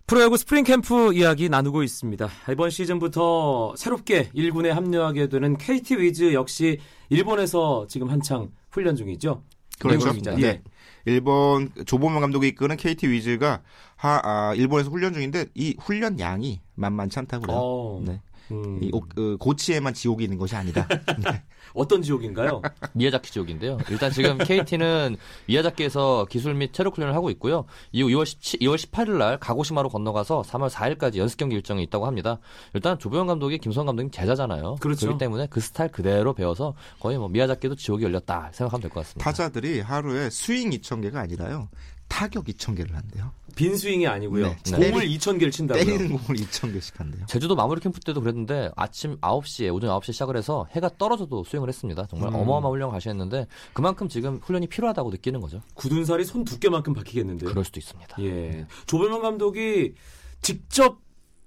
프로야구 0.06 0.38
스프링 0.38 0.64
캠프 0.64 1.12
이야기 1.12 1.50
나누고 1.50 1.82
있습니다. 1.82 2.30
이번 2.50 2.70
시즌부터 2.70 3.75
새롭게 3.76 4.30
1군에 4.30 4.68
합류하게 4.68 5.28
되는 5.28 5.58
KT 5.58 5.99
위즈 5.99 6.32
역시 6.32 6.80
일본에서 7.11 7.87
지금 7.87 8.08
한창 8.08 8.49
훈련 8.70 8.96
중이죠. 8.96 9.42
그렇죠. 9.78 10.12
네. 10.12 10.37
네. 10.37 10.62
일본 11.04 11.70
조범현 11.85 12.23
감독이 12.23 12.49
이끄는 12.49 12.78
KT 12.78 13.08
위즈가 13.08 13.61
하, 13.96 14.20
아, 14.25 14.54
일본에서 14.54 14.88
훈련 14.88 15.12
중인데 15.12 15.46
이 15.54 15.76
훈련 15.78 16.18
양이 16.20 16.62
만만치 16.75 17.18
않다고요. 17.18 17.54
어, 17.54 18.02
네. 18.02 18.23
음, 18.50 18.79
이 18.83 18.91
오- 18.93 19.00
그 19.00 19.37
고치에만 19.38 19.95
지옥이 19.95 20.25
있는 20.25 20.38
것이 20.38 20.55
아니다. 20.57 20.87
네. 21.19 21.43
어떤 21.75 22.00
지옥인가요? 22.03 22.62
미야자키 22.95 23.31
지역인데요. 23.33 23.79
일단 23.91 24.11
지금 24.11 24.38
KT는 24.38 25.17
미야자키에서 25.49 26.26
기술 26.31 26.55
및 26.55 26.73
체력 26.73 26.97
훈련을 26.97 27.15
하고 27.15 27.29
있고요. 27.31 27.65
이후 27.93 28.09
2월 28.09 28.25
17, 28.25 28.61
2월 28.61 28.76
18일 28.76 29.19
날 29.19 29.38
가고시마로 29.38 29.88
건너가서 29.88 30.43
3월 30.43 30.71
4일까지 30.71 31.17
연습 31.17 31.37
경기 31.38 31.57
일정이 31.57 31.83
있다고 31.83 32.07
합니다. 32.07 32.38
일단 32.75 32.99
조범현 32.99 33.26
감독이 33.26 33.59
김성근 33.59 33.87
감독님 33.87 34.11
제자잖아요. 34.11 34.76
그렇죠. 34.81 35.07
그렇기 35.07 35.19
때문에 35.19 35.47
그 35.50 35.61
스타일 35.61 35.91
그대로 35.91 36.33
배워서 36.33 36.75
거의 37.00 37.19
뭐 37.19 37.29
미야자키도 37.29 37.75
지옥이 37.76 38.05
열렸다 38.05 38.50
생각하면 38.53 38.81
될 38.83 38.91
것 38.91 39.00
같습니다. 39.00 39.25
타자들이 39.25 39.81
하루에 39.81 40.31
스윙 40.31 40.71
2,000개가 40.71 41.17
아니라요. 41.17 41.69
타격 42.09 42.45
2,000개를 42.47 42.93
한대요. 42.93 43.33
빈 43.57 43.77
스윙이 43.77 44.07
아니고요. 44.07 44.55
네. 44.71 44.91
공을 44.91 45.07
2,000개를 45.09 45.51
친다고요. 45.51 45.85
때리는 45.85 46.09
공을 46.09 46.41
2,000개씩 46.41 46.97
한대요. 46.97 47.27
제주도 47.27 47.57
마무리 47.57 47.81
캠프 47.81 48.01
때도 48.01 48.21
그랬는데 48.21 48.71
아침 48.77 49.19
9시에 49.21 49.75
오전 49.75 49.91
9시에 49.91 50.13
시작을 50.13 50.37
해서 50.37 50.67
해가 50.73 50.91
떨어져도 50.99 51.45
스윙을 51.45 51.69
했습니다. 51.69 52.07
정말 52.07 52.31
음. 52.31 52.37
어마어마한 52.37 52.73
훈련 52.73 52.91
가시했는데 52.91 53.47
그만큼 53.73 54.09
지금 54.09 54.41
훈련이 54.43 54.67
필요하다고 54.69 55.11
느끼는 55.11 55.41
거죠. 55.41 55.63
굳은 55.75 56.05
살이 56.05 56.25
손 56.25 56.45
두께만큼 56.45 56.93
박히겠는데요. 56.93 57.49
그럴 57.49 57.65
수도 57.65 57.81
있습니다. 57.81 58.17
예. 58.23 58.67
조별만 58.87 59.23
감독이 59.23 59.95
직접 60.43 61.01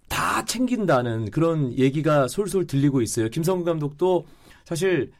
다 0.08 0.44
챙긴다는 0.44 1.30
그런 1.32 1.78
얘기가 1.78 2.28
솔솔 2.28 2.66
들리고 2.68 3.01
있어요. 3.01 3.30
김성근 3.30 3.63
감독도 3.66 4.25
사실 4.66 5.12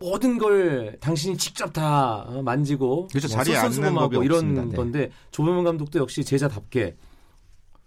모든 0.00 0.38
걸 0.38 0.96
당신이 0.98 1.36
직접 1.36 1.72
다 1.72 2.24
어, 2.26 2.42
만지고 2.42 3.06
그렇죠. 3.08 3.28
자리에 3.28 3.54
앉는 3.56 3.72
솔선수범하고 3.72 4.10
법이 4.14 4.24
이런 4.24 4.38
없습니다. 4.38 4.64
네. 4.64 4.76
건데 4.76 5.10
조별만 5.30 5.62
감독도 5.64 5.98
역시 6.00 6.24
제자답게 6.24 6.96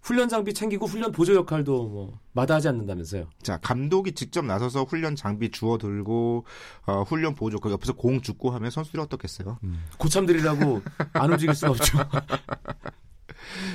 훈련 0.02 0.30
장비 0.30 0.54
챙기고 0.54 0.86
훈련 0.86 1.12
보조 1.12 1.34
역할도 1.34 1.88
뭐 1.88 2.20
마다하지 2.34 2.68
않는다면서요. 2.68 3.26
자, 3.42 3.58
감독이 3.58 4.12
직접 4.12 4.46
나서서 4.46 4.84
훈련 4.84 5.16
장비 5.16 5.50
주워 5.50 5.78
들고 5.78 6.46
어, 6.86 7.04
훈련 7.04 7.36
보조 7.36 7.58
그 7.58 7.72
옆에서 7.72 7.94
공 7.94 8.22
줍고 8.22 8.52
하면 8.52 8.70
선수들이 8.70 9.02
어떻겠어요? 9.02 9.58
고참들이라고 9.98 10.82
안 11.14 11.32
움직일 11.32 11.56
수가 11.56 11.72
없죠. 11.72 11.98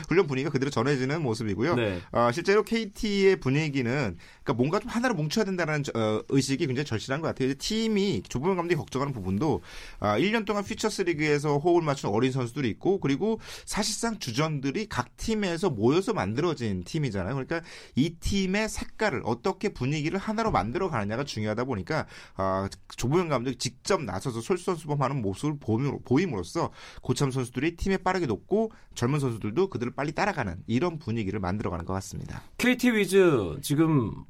훈련 0.09 0.27
분위기가 0.27 0.51
그대로 0.51 0.71
전해지는 0.71 1.23
모습이고요. 1.23 1.75
네. 1.77 2.01
어, 2.13 2.31
실제로 2.33 2.63
KT의 2.63 3.41
분위기는 3.41 4.17
그러니까 4.43 4.53
뭔가 4.55 4.79
좀 4.81 4.89
하나로 4.91 5.15
뭉쳐야 5.15 5.45
된다는 5.45 5.83
저- 5.83 5.93
어, 5.95 6.23
의식이 6.29 6.67
굉장히 6.67 6.87
절실한 6.87 7.21
것 7.21 7.29
같아요. 7.29 7.53
팀이 7.55 8.23
조부영 8.29 8.57
감독이 8.57 8.77
걱정하는 8.77 9.13
부분도 9.13 9.63
아, 10.01 10.19
1년 10.19 10.45
동안 10.45 10.65
퓨처스 10.65 11.03
리그에서 11.03 11.59
호흡을 11.59 11.83
맞춘 11.83 12.11
어린 12.11 12.33
선수들이 12.33 12.69
있고 12.71 13.01
그리고 13.01 13.41
사실상 13.65 14.19
주전들이 14.19 14.87
각 14.89 15.17
팀에서 15.17 15.71
모여서 15.71 16.13
만들어진 16.13 16.85
팀이잖아요. 16.85 17.35
그러니까 17.35 17.61
이 17.95 18.11
팀의 18.11 18.69
색깔을 18.69 19.23
어떻게 19.25 19.71
분위기를 19.71 20.19
하나로 20.19 20.51
만들어 20.51 20.89
가느냐가 20.89 21.25
중요하다 21.25 21.65
보니까 21.65 22.07
아, 22.37 22.69
조부영 22.97 23.29
감독이 23.29 23.57
직접 23.59 24.03
나서서 24.03 24.41
솔선수범하는 24.41 25.21
모습을 25.23 25.59
보임으로- 25.59 26.05
보임으로써 26.05 26.71
고참 27.03 27.31
선수들이 27.31 27.77
팀에 27.77 27.97
빠르게 27.99 28.27
높고 28.27 28.71
젊은 28.95 29.19
선수들도 29.21 29.58
그들을 29.67 29.93
빨리 29.95 30.13
따라가는 30.13 30.63
이런 30.67 30.99
분위기를 30.99 31.41
만들어가는 31.41 31.85
것 31.85 31.93
같습니다. 31.95 32.43
KT 32.59 32.93
위즈 32.93 33.59
지금 33.63 34.25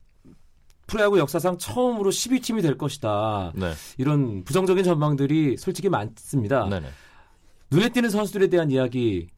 프로야구 0.87 1.18
역사상 1.18 1.58
처음으로 1.58 2.11
12팀이 2.11 2.62
될 2.62 2.78
것이다. 2.78 3.52
네. 3.54 3.75
이런 3.99 4.42
부정적인 4.42 4.82
전망들이 4.82 5.56
솔직히 5.58 5.88
많습니다. 5.90 6.66
네네. 6.68 6.88
눈에 7.70 7.90
띄는 7.90 8.08
선수들에 8.08 8.49
대한 8.49 8.70
이야기, 8.70 9.28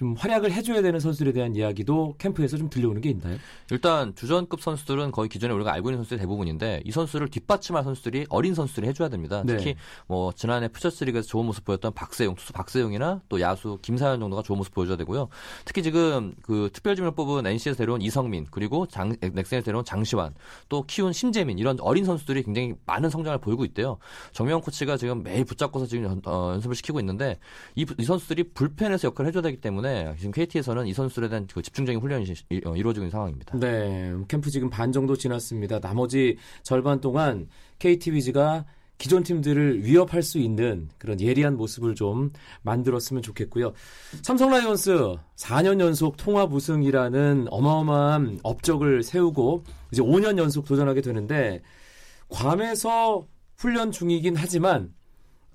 좀 0.00 0.14
활약을 0.14 0.50
해줘야 0.50 0.80
되는 0.80 0.98
선수들에 0.98 1.32
대한 1.32 1.54
이야기도 1.54 2.14
캠프에서 2.16 2.56
좀 2.56 2.70
들려오는 2.70 3.02
게 3.02 3.10
있나요? 3.10 3.36
일단 3.70 4.14
주전급 4.14 4.62
선수들은 4.62 5.10
거의 5.10 5.28
기존에 5.28 5.52
우리가 5.52 5.74
알고 5.74 5.90
있는 5.90 5.98
선수들이 5.98 6.20
대부분인데 6.20 6.80
이 6.86 6.90
선수를 6.90 7.28
뒷받침할 7.28 7.84
선수들이 7.84 8.24
어린 8.30 8.54
선수들이 8.54 8.88
해줘야 8.88 9.10
됩니다. 9.10 9.42
네. 9.44 9.58
특히 9.58 9.74
뭐 10.06 10.32
지난해 10.32 10.68
푸처스리그에서 10.68 11.28
좋은 11.28 11.44
모습 11.44 11.66
보였던 11.66 11.92
박세용 11.92 12.34
투수 12.34 12.54
박세용이나 12.54 13.20
또 13.28 13.42
야수 13.42 13.78
김사현 13.82 14.20
정도가 14.20 14.40
좋은 14.40 14.56
모습 14.56 14.72
보여줘야 14.72 14.96
되고요. 14.96 15.28
특히 15.66 15.82
지금 15.82 16.32
그 16.40 16.70
특별지명을 16.72 17.14
뽑은 17.14 17.46
NC에서 17.46 17.76
데려온 17.76 18.00
이성민 18.00 18.46
그리고 18.50 18.86
장 18.86 19.14
넥센에서 19.20 19.66
데려온 19.66 19.84
장시환 19.84 20.32
또 20.70 20.82
키운 20.84 21.12
심재민 21.12 21.58
이런 21.58 21.78
어린 21.78 22.06
선수들이 22.06 22.44
굉장히 22.44 22.72
많은 22.86 23.10
성장을 23.10 23.36
보이고 23.36 23.66
있대요. 23.66 23.98
정명 24.32 24.62
코치가 24.62 24.96
지금 24.96 25.22
매일 25.22 25.44
붙잡고서 25.44 25.84
지금 25.84 26.04
연, 26.04 26.22
어, 26.24 26.52
연습을 26.54 26.74
시키고 26.74 27.00
있는데 27.00 27.38
이, 27.74 27.84
이 27.98 28.04
선수들이 28.04 28.54
불펜에서 28.54 29.08
역할을 29.08 29.28
해줘야 29.28 29.42
되기 29.42 29.60
때문에 29.60 29.89
지금 30.18 30.32
KT에서는 30.32 30.86
이 30.86 30.92
선수들에 30.92 31.28
대한 31.28 31.46
그 31.52 31.62
집중적인 31.62 32.00
훈련이 32.00 32.24
어, 32.66 32.76
이루어지고 32.76 33.04
있는 33.04 33.10
상황입니다. 33.10 33.58
네, 33.58 34.12
캠프 34.28 34.50
지금 34.50 34.70
반 34.70 34.92
정도 34.92 35.16
지났습니다. 35.16 35.80
나머지 35.80 36.36
절반 36.62 37.00
동안 37.00 37.48
KT 37.78 38.12
위즈가 38.12 38.64
기존 39.00 39.22
팀들을 39.22 39.82
위협할 39.82 40.22
수 40.22 40.38
있는 40.38 40.90
그런 40.98 41.20
예리한 41.20 41.56
모습을 41.56 41.94
좀 41.94 42.32
만들었으면 42.62 43.22
좋겠고요. 43.22 43.72
삼성 44.22 44.50
라이온스 44.50 45.16
4년 45.36 45.80
연속 45.80 46.18
통합 46.18 46.52
우승이라는 46.52 47.46
어마어마한 47.50 48.40
업적을 48.42 49.02
세우고 49.02 49.64
이제 49.90 50.02
5년 50.02 50.36
연속 50.36 50.66
도전하게 50.66 51.00
되는데 51.00 51.62
괌에서 52.28 53.26
훈련 53.56 53.90
중이긴 53.90 54.36
하지만 54.36 54.92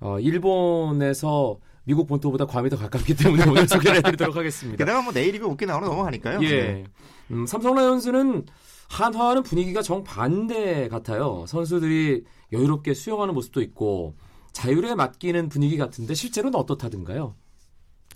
어, 0.00 0.18
일본에서 0.18 1.58
미국 1.86 2.08
본토보다 2.08 2.46
괌이 2.46 2.68
더 2.68 2.76
가깝기 2.76 3.14
때문에 3.14 3.44
오늘 3.48 3.66
소개를 3.68 3.98
해드리도록 3.98 4.36
하겠습니다. 4.36 4.76
게다가 4.76 5.02
뭐 5.02 5.12
내일이면 5.12 5.48
오키나와로 5.50 5.86
넘어가니까요. 5.86 6.40
네. 6.40 6.46
예. 6.50 6.84
음, 7.30 7.46
삼성 7.46 7.74
라이온즈는 7.76 8.44
한화와는 8.88 9.44
분위기가 9.44 9.82
정반대 9.82 10.88
같아요. 10.88 11.44
선수들이 11.46 12.24
여유롭게 12.52 12.92
수영하는 12.92 13.34
모습도 13.34 13.62
있고 13.62 14.16
자율에 14.52 14.94
맡기는 14.94 15.48
분위기 15.48 15.76
같은데 15.76 16.14
실제로는 16.14 16.58
어떻다든가요? 16.58 17.34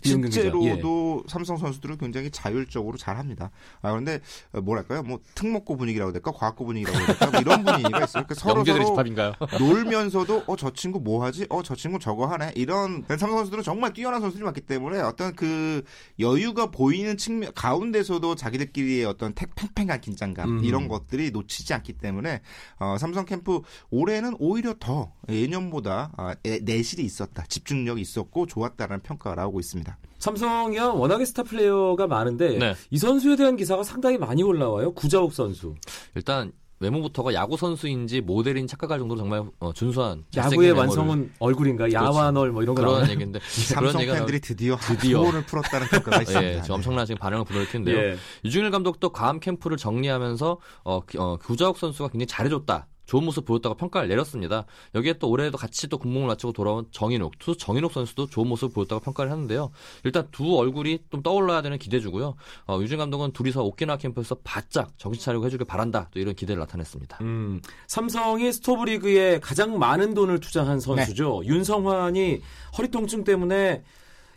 기자. 0.01 0.17
예. 0.17 0.31
실제로도 0.31 1.25
삼성 1.29 1.57
선수들은 1.57 1.99
굉장히 1.99 2.31
자율적으로 2.31 2.97
잘합니다. 2.97 3.51
아 3.83 3.91
그런데 3.91 4.21
어, 4.53 4.61
뭐랄까요, 4.61 5.03
뭐 5.03 5.21
특목고 5.35 5.77
분위기라고 5.77 6.09
해야 6.09 6.13
될까, 6.13 6.33
과학고 6.33 6.65
분위기라고 6.67 6.99
해야 6.99 7.07
될까, 7.07 7.27
뭐 7.31 7.41
이런 7.41 7.65
분위기가 7.65 7.99
있어요. 8.05 8.25
그러니까 8.25 8.35
서로 8.35 8.65
서로 8.65 8.85
집합인가요? 8.85 9.33
놀면서도 9.59 10.45
어 10.47 10.57
저 10.57 10.71
친구 10.73 11.01
뭐 11.01 11.25
하지? 11.25 11.47
어 11.49 11.63
저 11.63 11.75
친구 11.75 11.99
저거 11.99 12.27
하네. 12.27 12.53
이런 12.57 13.05
삼성 13.09 13.31
선수들은 13.33 13.63
정말 13.65 13.93
뛰어난 13.93 14.21
선수들이 14.21 14.45
많기 14.45 14.61
때문에 14.61 15.01
어떤 15.01 15.35
그 15.35 15.83
여유가 16.19 16.71
보이는 16.71 17.17
측면 17.17 17.53
가운데서도 17.55 18.35
자기들끼리의 18.35 19.05
어떤 19.05 19.33
택- 19.35 19.55
팽팽한 19.55 20.01
긴장감 20.01 20.59
음. 20.59 20.65
이런 20.65 20.89
것들이 20.89 21.31
놓치지 21.31 21.73
않기 21.75 21.95
때문에 21.95 22.41
어, 22.79 22.97
삼성 22.99 23.25
캠프 23.25 23.61
올해는 23.91 24.37
오히려 24.39 24.75
더 24.79 25.13
예년보다 25.29 26.13
아, 26.17 26.35
내- 26.43 26.59
내실이 26.61 27.03
있었다, 27.05 27.45
집중력이 27.49 28.01
있었고 28.01 28.47
좋았다라는 28.47 29.03
평가가 29.03 29.37
나오고 29.37 29.61
있습니다. 29.61 29.90
삼성이야 30.19 30.87
워낙에 30.89 31.25
스타 31.25 31.43
플레이어가 31.43 32.07
많은데 32.07 32.59
네. 32.59 32.75
이 32.91 32.99
선수에 32.99 33.37
대한 33.37 33.57
기사가 33.57 33.83
상당히 33.83 34.19
많이 34.19 34.43
올라와요. 34.43 34.93
구자욱 34.93 35.33
선수. 35.33 35.75
일단 36.15 36.53
외모부터가 36.83 37.35
야구 37.35 37.59
선수인지 37.59 38.23
모델인 38.23 38.67
착각할 38.67 38.99
정도로 38.99 39.19
정말 39.21 39.45
어, 39.61 39.71
준수한 39.73 40.25
야구의 40.35 40.73
완성은 40.73 41.31
얼굴인가? 41.39 41.93
야완얼 41.93 42.53
뭐 42.53 42.63
이런 42.63 42.75
거 42.75 42.81
그런 42.81 42.95
나오나요? 42.95 43.13
얘기인데 43.13 43.39
삼성 43.43 44.01
그런 44.01 44.17
팬들이 44.17 44.41
드디어, 44.41 44.77
드디어. 44.77 45.19
소원을 45.19 45.45
풀었다는 45.45 45.89
평가가 45.89 46.23
있습니다. 46.23 46.55
예, 46.57 46.63
지금 46.63 46.77
엄청난 46.77 47.05
지금 47.05 47.19
반응을 47.19 47.45
불러일으키는데요. 47.45 47.97
예. 47.99 48.17
유중일 48.47 48.71
감독도 48.71 49.11
괌 49.11 49.41
캠프를 49.41 49.77
정리하면서 49.77 50.59
어, 50.85 51.01
기- 51.05 51.19
어, 51.19 51.37
구자욱 51.37 51.77
선수가 51.77 52.09
굉장히 52.11 52.27
잘해줬다. 52.29 52.87
좋은 53.11 53.25
모습 53.25 53.45
보였다고 53.45 53.75
평가를 53.75 54.09
내렸습니다. 54.09 54.67
여기에 54.95 55.15
또 55.15 55.29
올해도 55.31 55.59
같이 55.59 55.89
또 55.89 55.99
군복을 55.99 56.29
마치고 56.29 56.53
돌아온 56.53 56.87
정인욱, 56.93 57.41
투수 57.41 57.59
정인욱 57.59 57.93
선수도 57.93 58.27
좋은 58.27 58.47
모습 58.47 58.73
보였다고 58.73 59.01
평가를 59.01 59.33
했는데요. 59.33 59.73
일단 60.05 60.29
두 60.31 60.57
얼굴이 60.57 61.01
좀 61.11 61.21
떠올라야 61.21 61.61
되는 61.61 61.77
기대주고요. 61.77 62.37
어, 62.69 62.79
유진 62.81 62.99
감독은 62.99 63.33
둘이서 63.33 63.65
오키나와 63.65 63.97
캠프에서 63.99 64.37
바짝 64.45 64.97
정신 64.97 65.25
차리고 65.25 65.45
해주길 65.45 65.67
바란다. 65.67 66.09
또 66.13 66.21
이런 66.21 66.37
기대를 66.37 66.61
나타냈습니다. 66.61 67.19
음, 67.23 67.61
삼성이 67.89 68.53
스토브리그에 68.53 69.41
가장 69.41 69.77
많은 69.77 70.15
돈을 70.15 70.39
투자한 70.39 70.79
선수죠. 70.79 71.43
윤성환이 71.45 72.41
허리 72.79 72.89
통증 72.93 73.25
때문에 73.25 73.83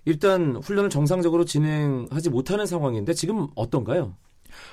일단 0.05 0.55
훈련을 0.55 0.89
정상적으로 0.89 1.45
진행하지 1.45 2.31
못하는 2.31 2.65
상황인데 2.65 3.13
지금 3.13 3.49
어떤가요? 3.53 4.15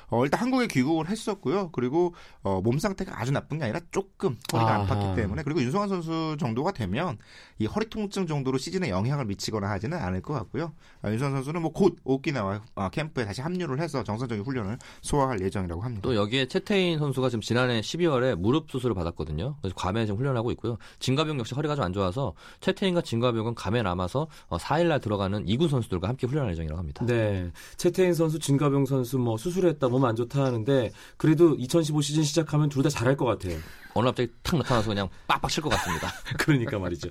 어, 0.09 0.25
일단 0.25 0.41
한국에 0.41 0.67
귀국을 0.67 1.09
했었고요. 1.09 1.71
그리고 1.73 2.15
어, 2.43 2.61
몸 2.63 2.79
상태가 2.79 3.21
아주 3.21 3.33
나쁜 3.33 3.59
게 3.59 3.65
아니라 3.65 3.81
조금 3.91 4.37
허리가 4.53 4.77
아하. 4.77 4.87
아팠기 4.87 5.17
때문에 5.17 5.43
그리고 5.43 5.61
윤성환 5.63 5.89
선수 5.89 6.37
정도가 6.39 6.73
되면 6.73 7.19
이 7.59 7.67
허리 7.67 7.89
통증 7.89 8.27
정도로 8.27 8.59
시즌에 8.59 8.91
영향을 8.91 9.25
미치거나 9.27 9.69
하지는 9.71 9.99
않을 9.99 10.23
것 10.23 10.35
같고요. 10.35 10.73
아, 11.03 11.11
윤성환 11.11 11.35
선수는 11.35 11.63
뭐 11.63 11.71
곧 11.73 11.97
오키나와 12.05 12.61
아, 12.75 12.91
캠프에 12.91 13.25
다시 13.25 13.41
합류를 13.41 13.81
해서 13.81 14.03
정상적인 14.05 14.45
훈련을 14.45 14.77
소화할 15.01 15.41
예정이라고 15.41 15.81
합니다. 15.81 16.03
또 16.03 16.15
여기에 16.15 16.47
채태인 16.47 16.99
선수가 16.99 17.31
지금 17.31 17.41
지난해 17.41 17.81
12월에 17.81 18.35
무릎 18.35 18.71
수술을 18.71 18.95
받았거든요. 18.95 19.57
그래서 19.63 19.75
괌에 19.77 20.05
지금 20.05 20.19
훈련하고 20.19 20.51
있고요. 20.53 20.77
진가병 20.99 21.39
역시 21.39 21.55
허리가 21.55 21.75
좀 21.75 21.81
안 21.81 21.95
좋아서 21.95 22.35
채태인과 22.61 23.01
진가병은 23.01 23.55
괌에 23.55 23.81
남아서 23.83 24.27
어, 24.49 24.59
4일날 24.59 25.01
들어가는 25.01 25.49
이군 25.49 25.69
선수들과 25.71 26.09
함께 26.09 26.27
훈련할 26.27 26.53
예정이라고 26.53 26.79
합니다. 26.79 27.07
네. 27.07 27.51
채태인 27.79 28.13
선수, 28.13 28.39
진가병 28.39 28.85
선수 28.85 29.19
뭐 29.19 29.39
수술 29.39 29.65
했다, 29.71 29.89
몸 29.89 30.05
안 30.05 30.15
좋다 30.17 30.45
하는데 30.45 30.91
그래도 31.17 31.55
2015 31.59 32.01
시즌 32.03 32.23
시작하면 32.23 32.69
둘 32.69 32.83
다 32.83 32.89
잘할 32.89 33.17
것 33.17 33.25
같아요. 33.27 33.57
어느 33.95 34.05
날 34.05 34.13
갑자기 34.13 34.31
탁 34.43 34.57
나타나서 34.59 34.89
그냥 34.89 35.09
빡빡 35.27 35.51
칠 35.51 35.63
것 35.63 35.69
같습니다. 35.71 36.09
그러니까 36.39 36.79
말이죠. 36.79 37.09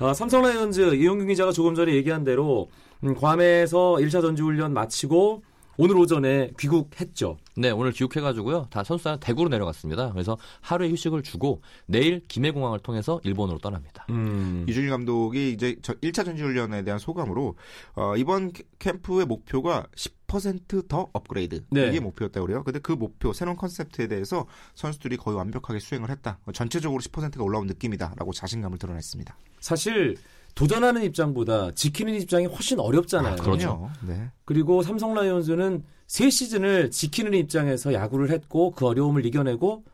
아, 0.00 0.14
삼성 0.14 0.42
라이온즈 0.42 0.94
이용균 0.94 1.26
기자가 1.28 1.52
조금 1.52 1.74
전에 1.74 1.94
얘기한 1.94 2.24
대로 2.24 2.70
음, 3.04 3.14
괌에서 3.14 3.96
1차 3.98 4.20
전지훈련 4.22 4.72
마치고 4.72 5.42
오늘 5.78 5.96
오전에 5.96 6.50
귀국했죠. 6.58 7.38
네, 7.56 7.70
오늘 7.70 7.92
귀국해가지고요. 7.92 8.66
다 8.70 8.84
선수단 8.84 9.18
대구로 9.20 9.48
내려갔습니다. 9.48 10.12
그래서 10.12 10.36
하루의 10.60 10.90
휴식을 10.92 11.22
주고 11.22 11.62
내일 11.86 12.20
김해공항을 12.28 12.80
통해서 12.80 13.20
일본으로 13.24 13.58
떠납니다. 13.58 14.06
음. 14.10 14.66
이준일 14.68 14.90
감독이 14.90 15.52
이제 15.52 15.76
저 15.82 15.94
1차 15.94 16.24
전지훈련에 16.24 16.82
대한 16.84 16.98
소감으로 16.98 17.56
어, 17.94 18.16
이번 18.16 18.52
캠- 18.52 18.66
캠프의 18.78 19.24
목표가 19.26 19.86
10%더 19.96 21.08
업그레이드 21.12 21.64
네. 21.70 21.88
이게 21.88 22.00
목표였다고 22.00 22.46
그래요. 22.46 22.62
근데 22.64 22.78
그 22.78 22.92
목표 22.92 23.32
새로운 23.32 23.56
컨셉트에 23.56 24.08
대해서 24.08 24.46
선수들이 24.74 25.16
거의 25.16 25.36
완벽하게 25.36 25.78
수행을 25.78 26.10
했다. 26.10 26.38
어, 26.46 26.52
전체적으로 26.52 27.00
10%가 27.00 27.42
올라온 27.42 27.66
느낌이다라고 27.66 28.32
자신감을 28.32 28.78
드러냈습니다. 28.78 29.36
사실 29.60 30.16
도전하는 30.54 31.02
입장보다 31.02 31.72
지키는 31.72 32.14
입장이 32.14 32.46
훨씬 32.46 32.78
어렵잖아요. 32.78 33.36
그렇죠. 33.36 33.90
네. 34.06 34.30
그리고 34.44 34.82
삼성 34.82 35.14
라이온즈는 35.14 35.84
세 36.06 36.28
시즌을 36.28 36.90
지키는 36.90 37.34
입장에서 37.34 37.92
야구를 37.92 38.30
했고 38.30 38.70
그 38.72 38.86
어려움을 38.86 39.24
이겨내고 39.24 39.84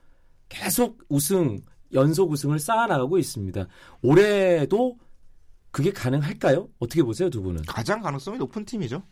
계속 0.48 0.98
우승 1.08 1.60
연속 1.92 2.30
우승을 2.30 2.58
쌓아나가고 2.58 3.18
있습니다. 3.18 3.66
올해도 4.02 4.98
그게 5.70 5.92
가능할까요? 5.92 6.68
어떻게 6.78 7.02
보세요, 7.02 7.30
두 7.30 7.42
분은? 7.42 7.62
가장 7.66 8.02
가능성이 8.02 8.38
높은 8.38 8.64
팀이죠. 8.64 9.02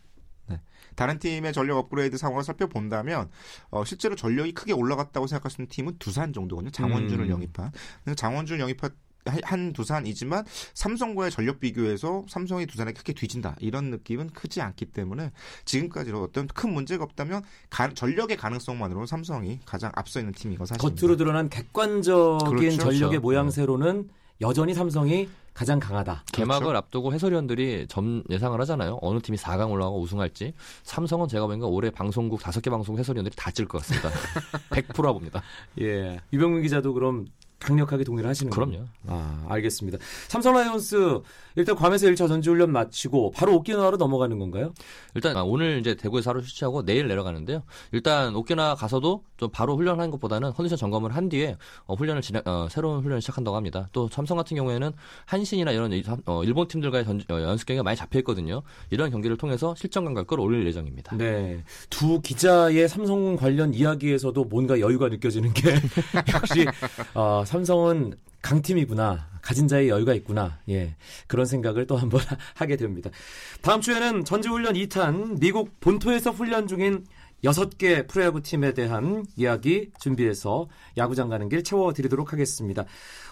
네. 0.47 0.61
다른 0.95 1.19
팀의 1.19 1.53
전력 1.53 1.77
업그레이드 1.77 2.17
상황을 2.17 2.43
살펴본다면 2.43 3.29
어, 3.69 3.85
실제로 3.85 4.15
전력이 4.15 4.53
크게 4.53 4.73
올라갔다고 4.73 5.27
있는 5.27 5.67
팀은 5.69 5.97
두산 5.99 6.33
정도거든요. 6.33 6.71
장원준을 6.71 7.25
음. 7.25 7.29
영입한. 7.29 7.71
근데 8.03 8.15
장원준을 8.15 8.59
영입한 8.61 8.91
한- 9.27 9.41
한 9.43 9.73
두산이지만 9.73 10.45
삼성과의 10.73 11.31
전력 11.31 11.59
비교에서 11.59 12.25
삼성이 12.27 12.65
두산에 12.65 12.93
크게 12.93 13.13
뒤진다 13.13 13.55
이런 13.59 13.89
느낌은 13.91 14.29
크지 14.31 14.61
않기 14.61 14.85
때문에 14.87 15.31
지금까지로 15.65 16.23
어떤 16.23 16.47
큰 16.47 16.73
문제가 16.73 17.03
없다면 17.03 17.43
가- 17.69 17.93
전력의 17.93 18.37
가능성만으로는 18.37 19.07
삼성이 19.07 19.59
가장 19.65 19.91
앞서 19.95 20.19
있는 20.19 20.33
팀인 20.33 20.57
건 20.57 20.65
사실입니다. 20.67 20.99
겉으로 21.01 21.17
드러난 21.17 21.49
객관적인 21.49 22.55
그렇죠. 22.55 22.77
전력의 22.77 22.99
그렇죠. 23.09 23.21
모양새로는 23.21 24.09
여전히 24.41 24.73
삼성이 24.73 25.29
가장 25.55 25.79
강하다. 25.79 26.25
개막을 26.31 26.75
앞두고 26.75 27.11
해설위원들이 27.13 27.87
점 27.89 28.23
예상을 28.29 28.61
하잖아요. 28.61 28.99
어느 29.01 29.19
팀이 29.19 29.39
4강 29.39 29.71
올라가고 29.71 29.99
우승할지. 29.99 30.53
삼성은 30.83 31.27
제가 31.27 31.47
보니까 31.47 31.65
올해 31.65 31.89
방송국 31.89 32.39
5개 32.39 32.69
방송국 32.69 32.99
해설위원들이 32.99 33.35
다 33.35 33.49
찔 33.49 33.67
것 33.67 33.79
같습니다. 33.81 34.11
100%라 34.69 35.13
봅니다. 35.13 35.41
예. 35.81 36.19
유병민 36.31 36.61
기자도 36.61 36.93
그럼 36.93 37.25
강력하게 37.59 38.03
동의를 38.03 38.29
하시는 38.29 38.49
거예요? 38.51 38.69
그럼요. 38.71 38.87
아, 39.07 39.45
알겠습니다. 39.49 39.97
삼성 40.27 40.53
라이온스 40.53 41.19
일단 41.55 41.75
괌에서 41.75 42.05
1차 42.07 42.27
전지훈련 42.27 42.71
마치고 42.71 43.31
바로 43.31 43.55
오키나와로 43.55 43.97
넘어가는 43.97 44.37
건가요? 44.37 44.73
일단 45.15 45.35
아, 45.37 45.43
오늘 45.43 45.79
이제 45.79 45.95
대구에서 45.95 46.29
하루 46.29 46.41
휴식하고 46.41 46.85
내일 46.85 47.07
내려가는데요. 47.07 47.63
일단 47.91 48.35
오키나와 48.35 48.75
가서도 48.75 49.23
좀 49.37 49.49
바로 49.51 49.75
훈련하는 49.75 50.11
것보다는 50.11 50.53
컨디션 50.53 50.77
점검을 50.77 51.15
한 51.15 51.29
뒤에 51.29 51.57
어, 51.85 51.95
훈련을 51.95 52.21
진행, 52.21 52.43
어, 52.45 52.67
새로운 52.69 53.01
훈련을 53.01 53.21
시작한다고 53.21 53.57
합니다. 53.57 53.89
또 53.91 54.07
삼성 54.07 54.37
같은 54.37 54.55
경우에는 54.55 54.91
한신이나 55.25 55.71
이런 55.71 55.91
이- 55.93 56.03
어, 56.27 56.43
일본 56.43 56.67
팀들과의 56.67 57.05
전- 57.05 57.21
어, 57.31 57.41
연습 57.41 57.65
경기가 57.65 57.81
많이 57.83 57.97
잡혀 57.97 58.19
있거든요. 58.19 58.61
이런 58.91 59.09
경기를 59.09 59.35
통해서 59.37 59.73
실전 59.75 60.05
감각을 60.05 60.27
끌어올릴 60.27 60.65
예정입니다. 60.67 61.17
네. 61.17 61.63
두 61.89 62.21
기자의 62.21 62.87
삼성 62.87 63.35
관련 63.35 63.73
이야기에서도 63.73 64.43
뭔가 64.45 64.79
여유가 64.79 65.07
느껴지는 65.09 65.53
게 65.53 65.73
역시 66.35 66.65
어, 67.15 67.43
삼성은 67.47 68.13
강팀이구나. 68.41 69.27
가진 69.41 69.67
자의 69.67 69.89
여유가 69.89 70.13
있구나. 70.13 70.59
예. 70.69 70.95
그런 71.27 71.45
생각을 71.45 71.87
또 71.87 71.95
한번 71.95 72.19
하게 72.53 72.75
됩니다. 72.75 73.09
다음 73.61 73.81
주에는 73.81 74.25
전지훈련 74.25 74.73
2탄 74.73 75.39
미국 75.39 75.79
본토에서 75.79 76.31
훈련 76.31 76.67
중인 76.67 77.05
여섯 77.43 77.77
개 77.77 78.05
프로야구 78.05 78.41
팀에 78.41 78.73
대한 78.73 79.25
이야기 79.35 79.91
준비해서 79.99 80.67
야구장 80.97 81.29
가는 81.29 81.47
길 81.49 81.63
채워드리도록 81.63 82.33
하겠습니다. 82.33 82.85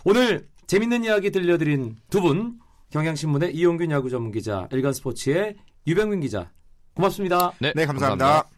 오늘 0.06 0.48
재밌는 0.68 1.04
이야기 1.04 1.32
들려드린 1.32 1.98
두 2.10 2.22
분, 2.22 2.60
경향신문의 2.92 3.54
이용균 3.56 3.92
야구 3.92 4.10
전문 4.10 4.32
기자, 4.32 4.68
일간스포츠의 4.72 5.56
유병민 5.88 6.22
기자, 6.22 6.52
고맙습니다. 6.96 7.54
네, 7.60 7.86
감사합니다. 7.86 8.55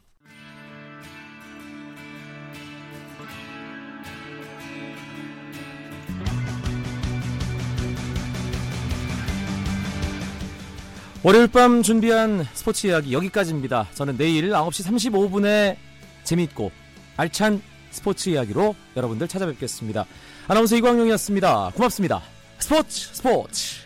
월요일 11.28 11.48
밤 11.48 11.84
준비한 11.84 12.48
스포츠 12.54 12.88
이야기 12.88 13.12
여기까지입니다. 13.12 13.90
저는 13.96 14.16
내일 14.16 14.50
9시 14.50 15.12
35분에 15.12 15.76
재밌고 16.24 16.72
알찬 17.18 17.62
스포츠 17.92 18.30
이야기로 18.30 18.74
여러분들 18.96 19.28
찾아뵙겠습니다. 19.28 20.06
아나운서 20.48 20.78
이광용이었습니다. 20.78 21.72
고맙습니다. 21.76 22.22
스포츠 22.60 23.14
스포츠 23.14 23.82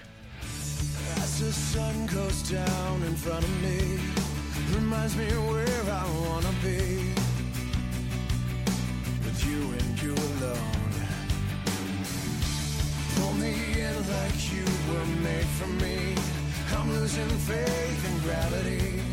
like 14.11 14.51
you 14.51 14.65
were 14.89 15.05
made 15.23 15.47
for 15.57 15.67
me. 15.83 16.10
Losing 17.01 17.29
faith 17.29 18.05
in 18.05 18.19
gravity. 18.19 19.10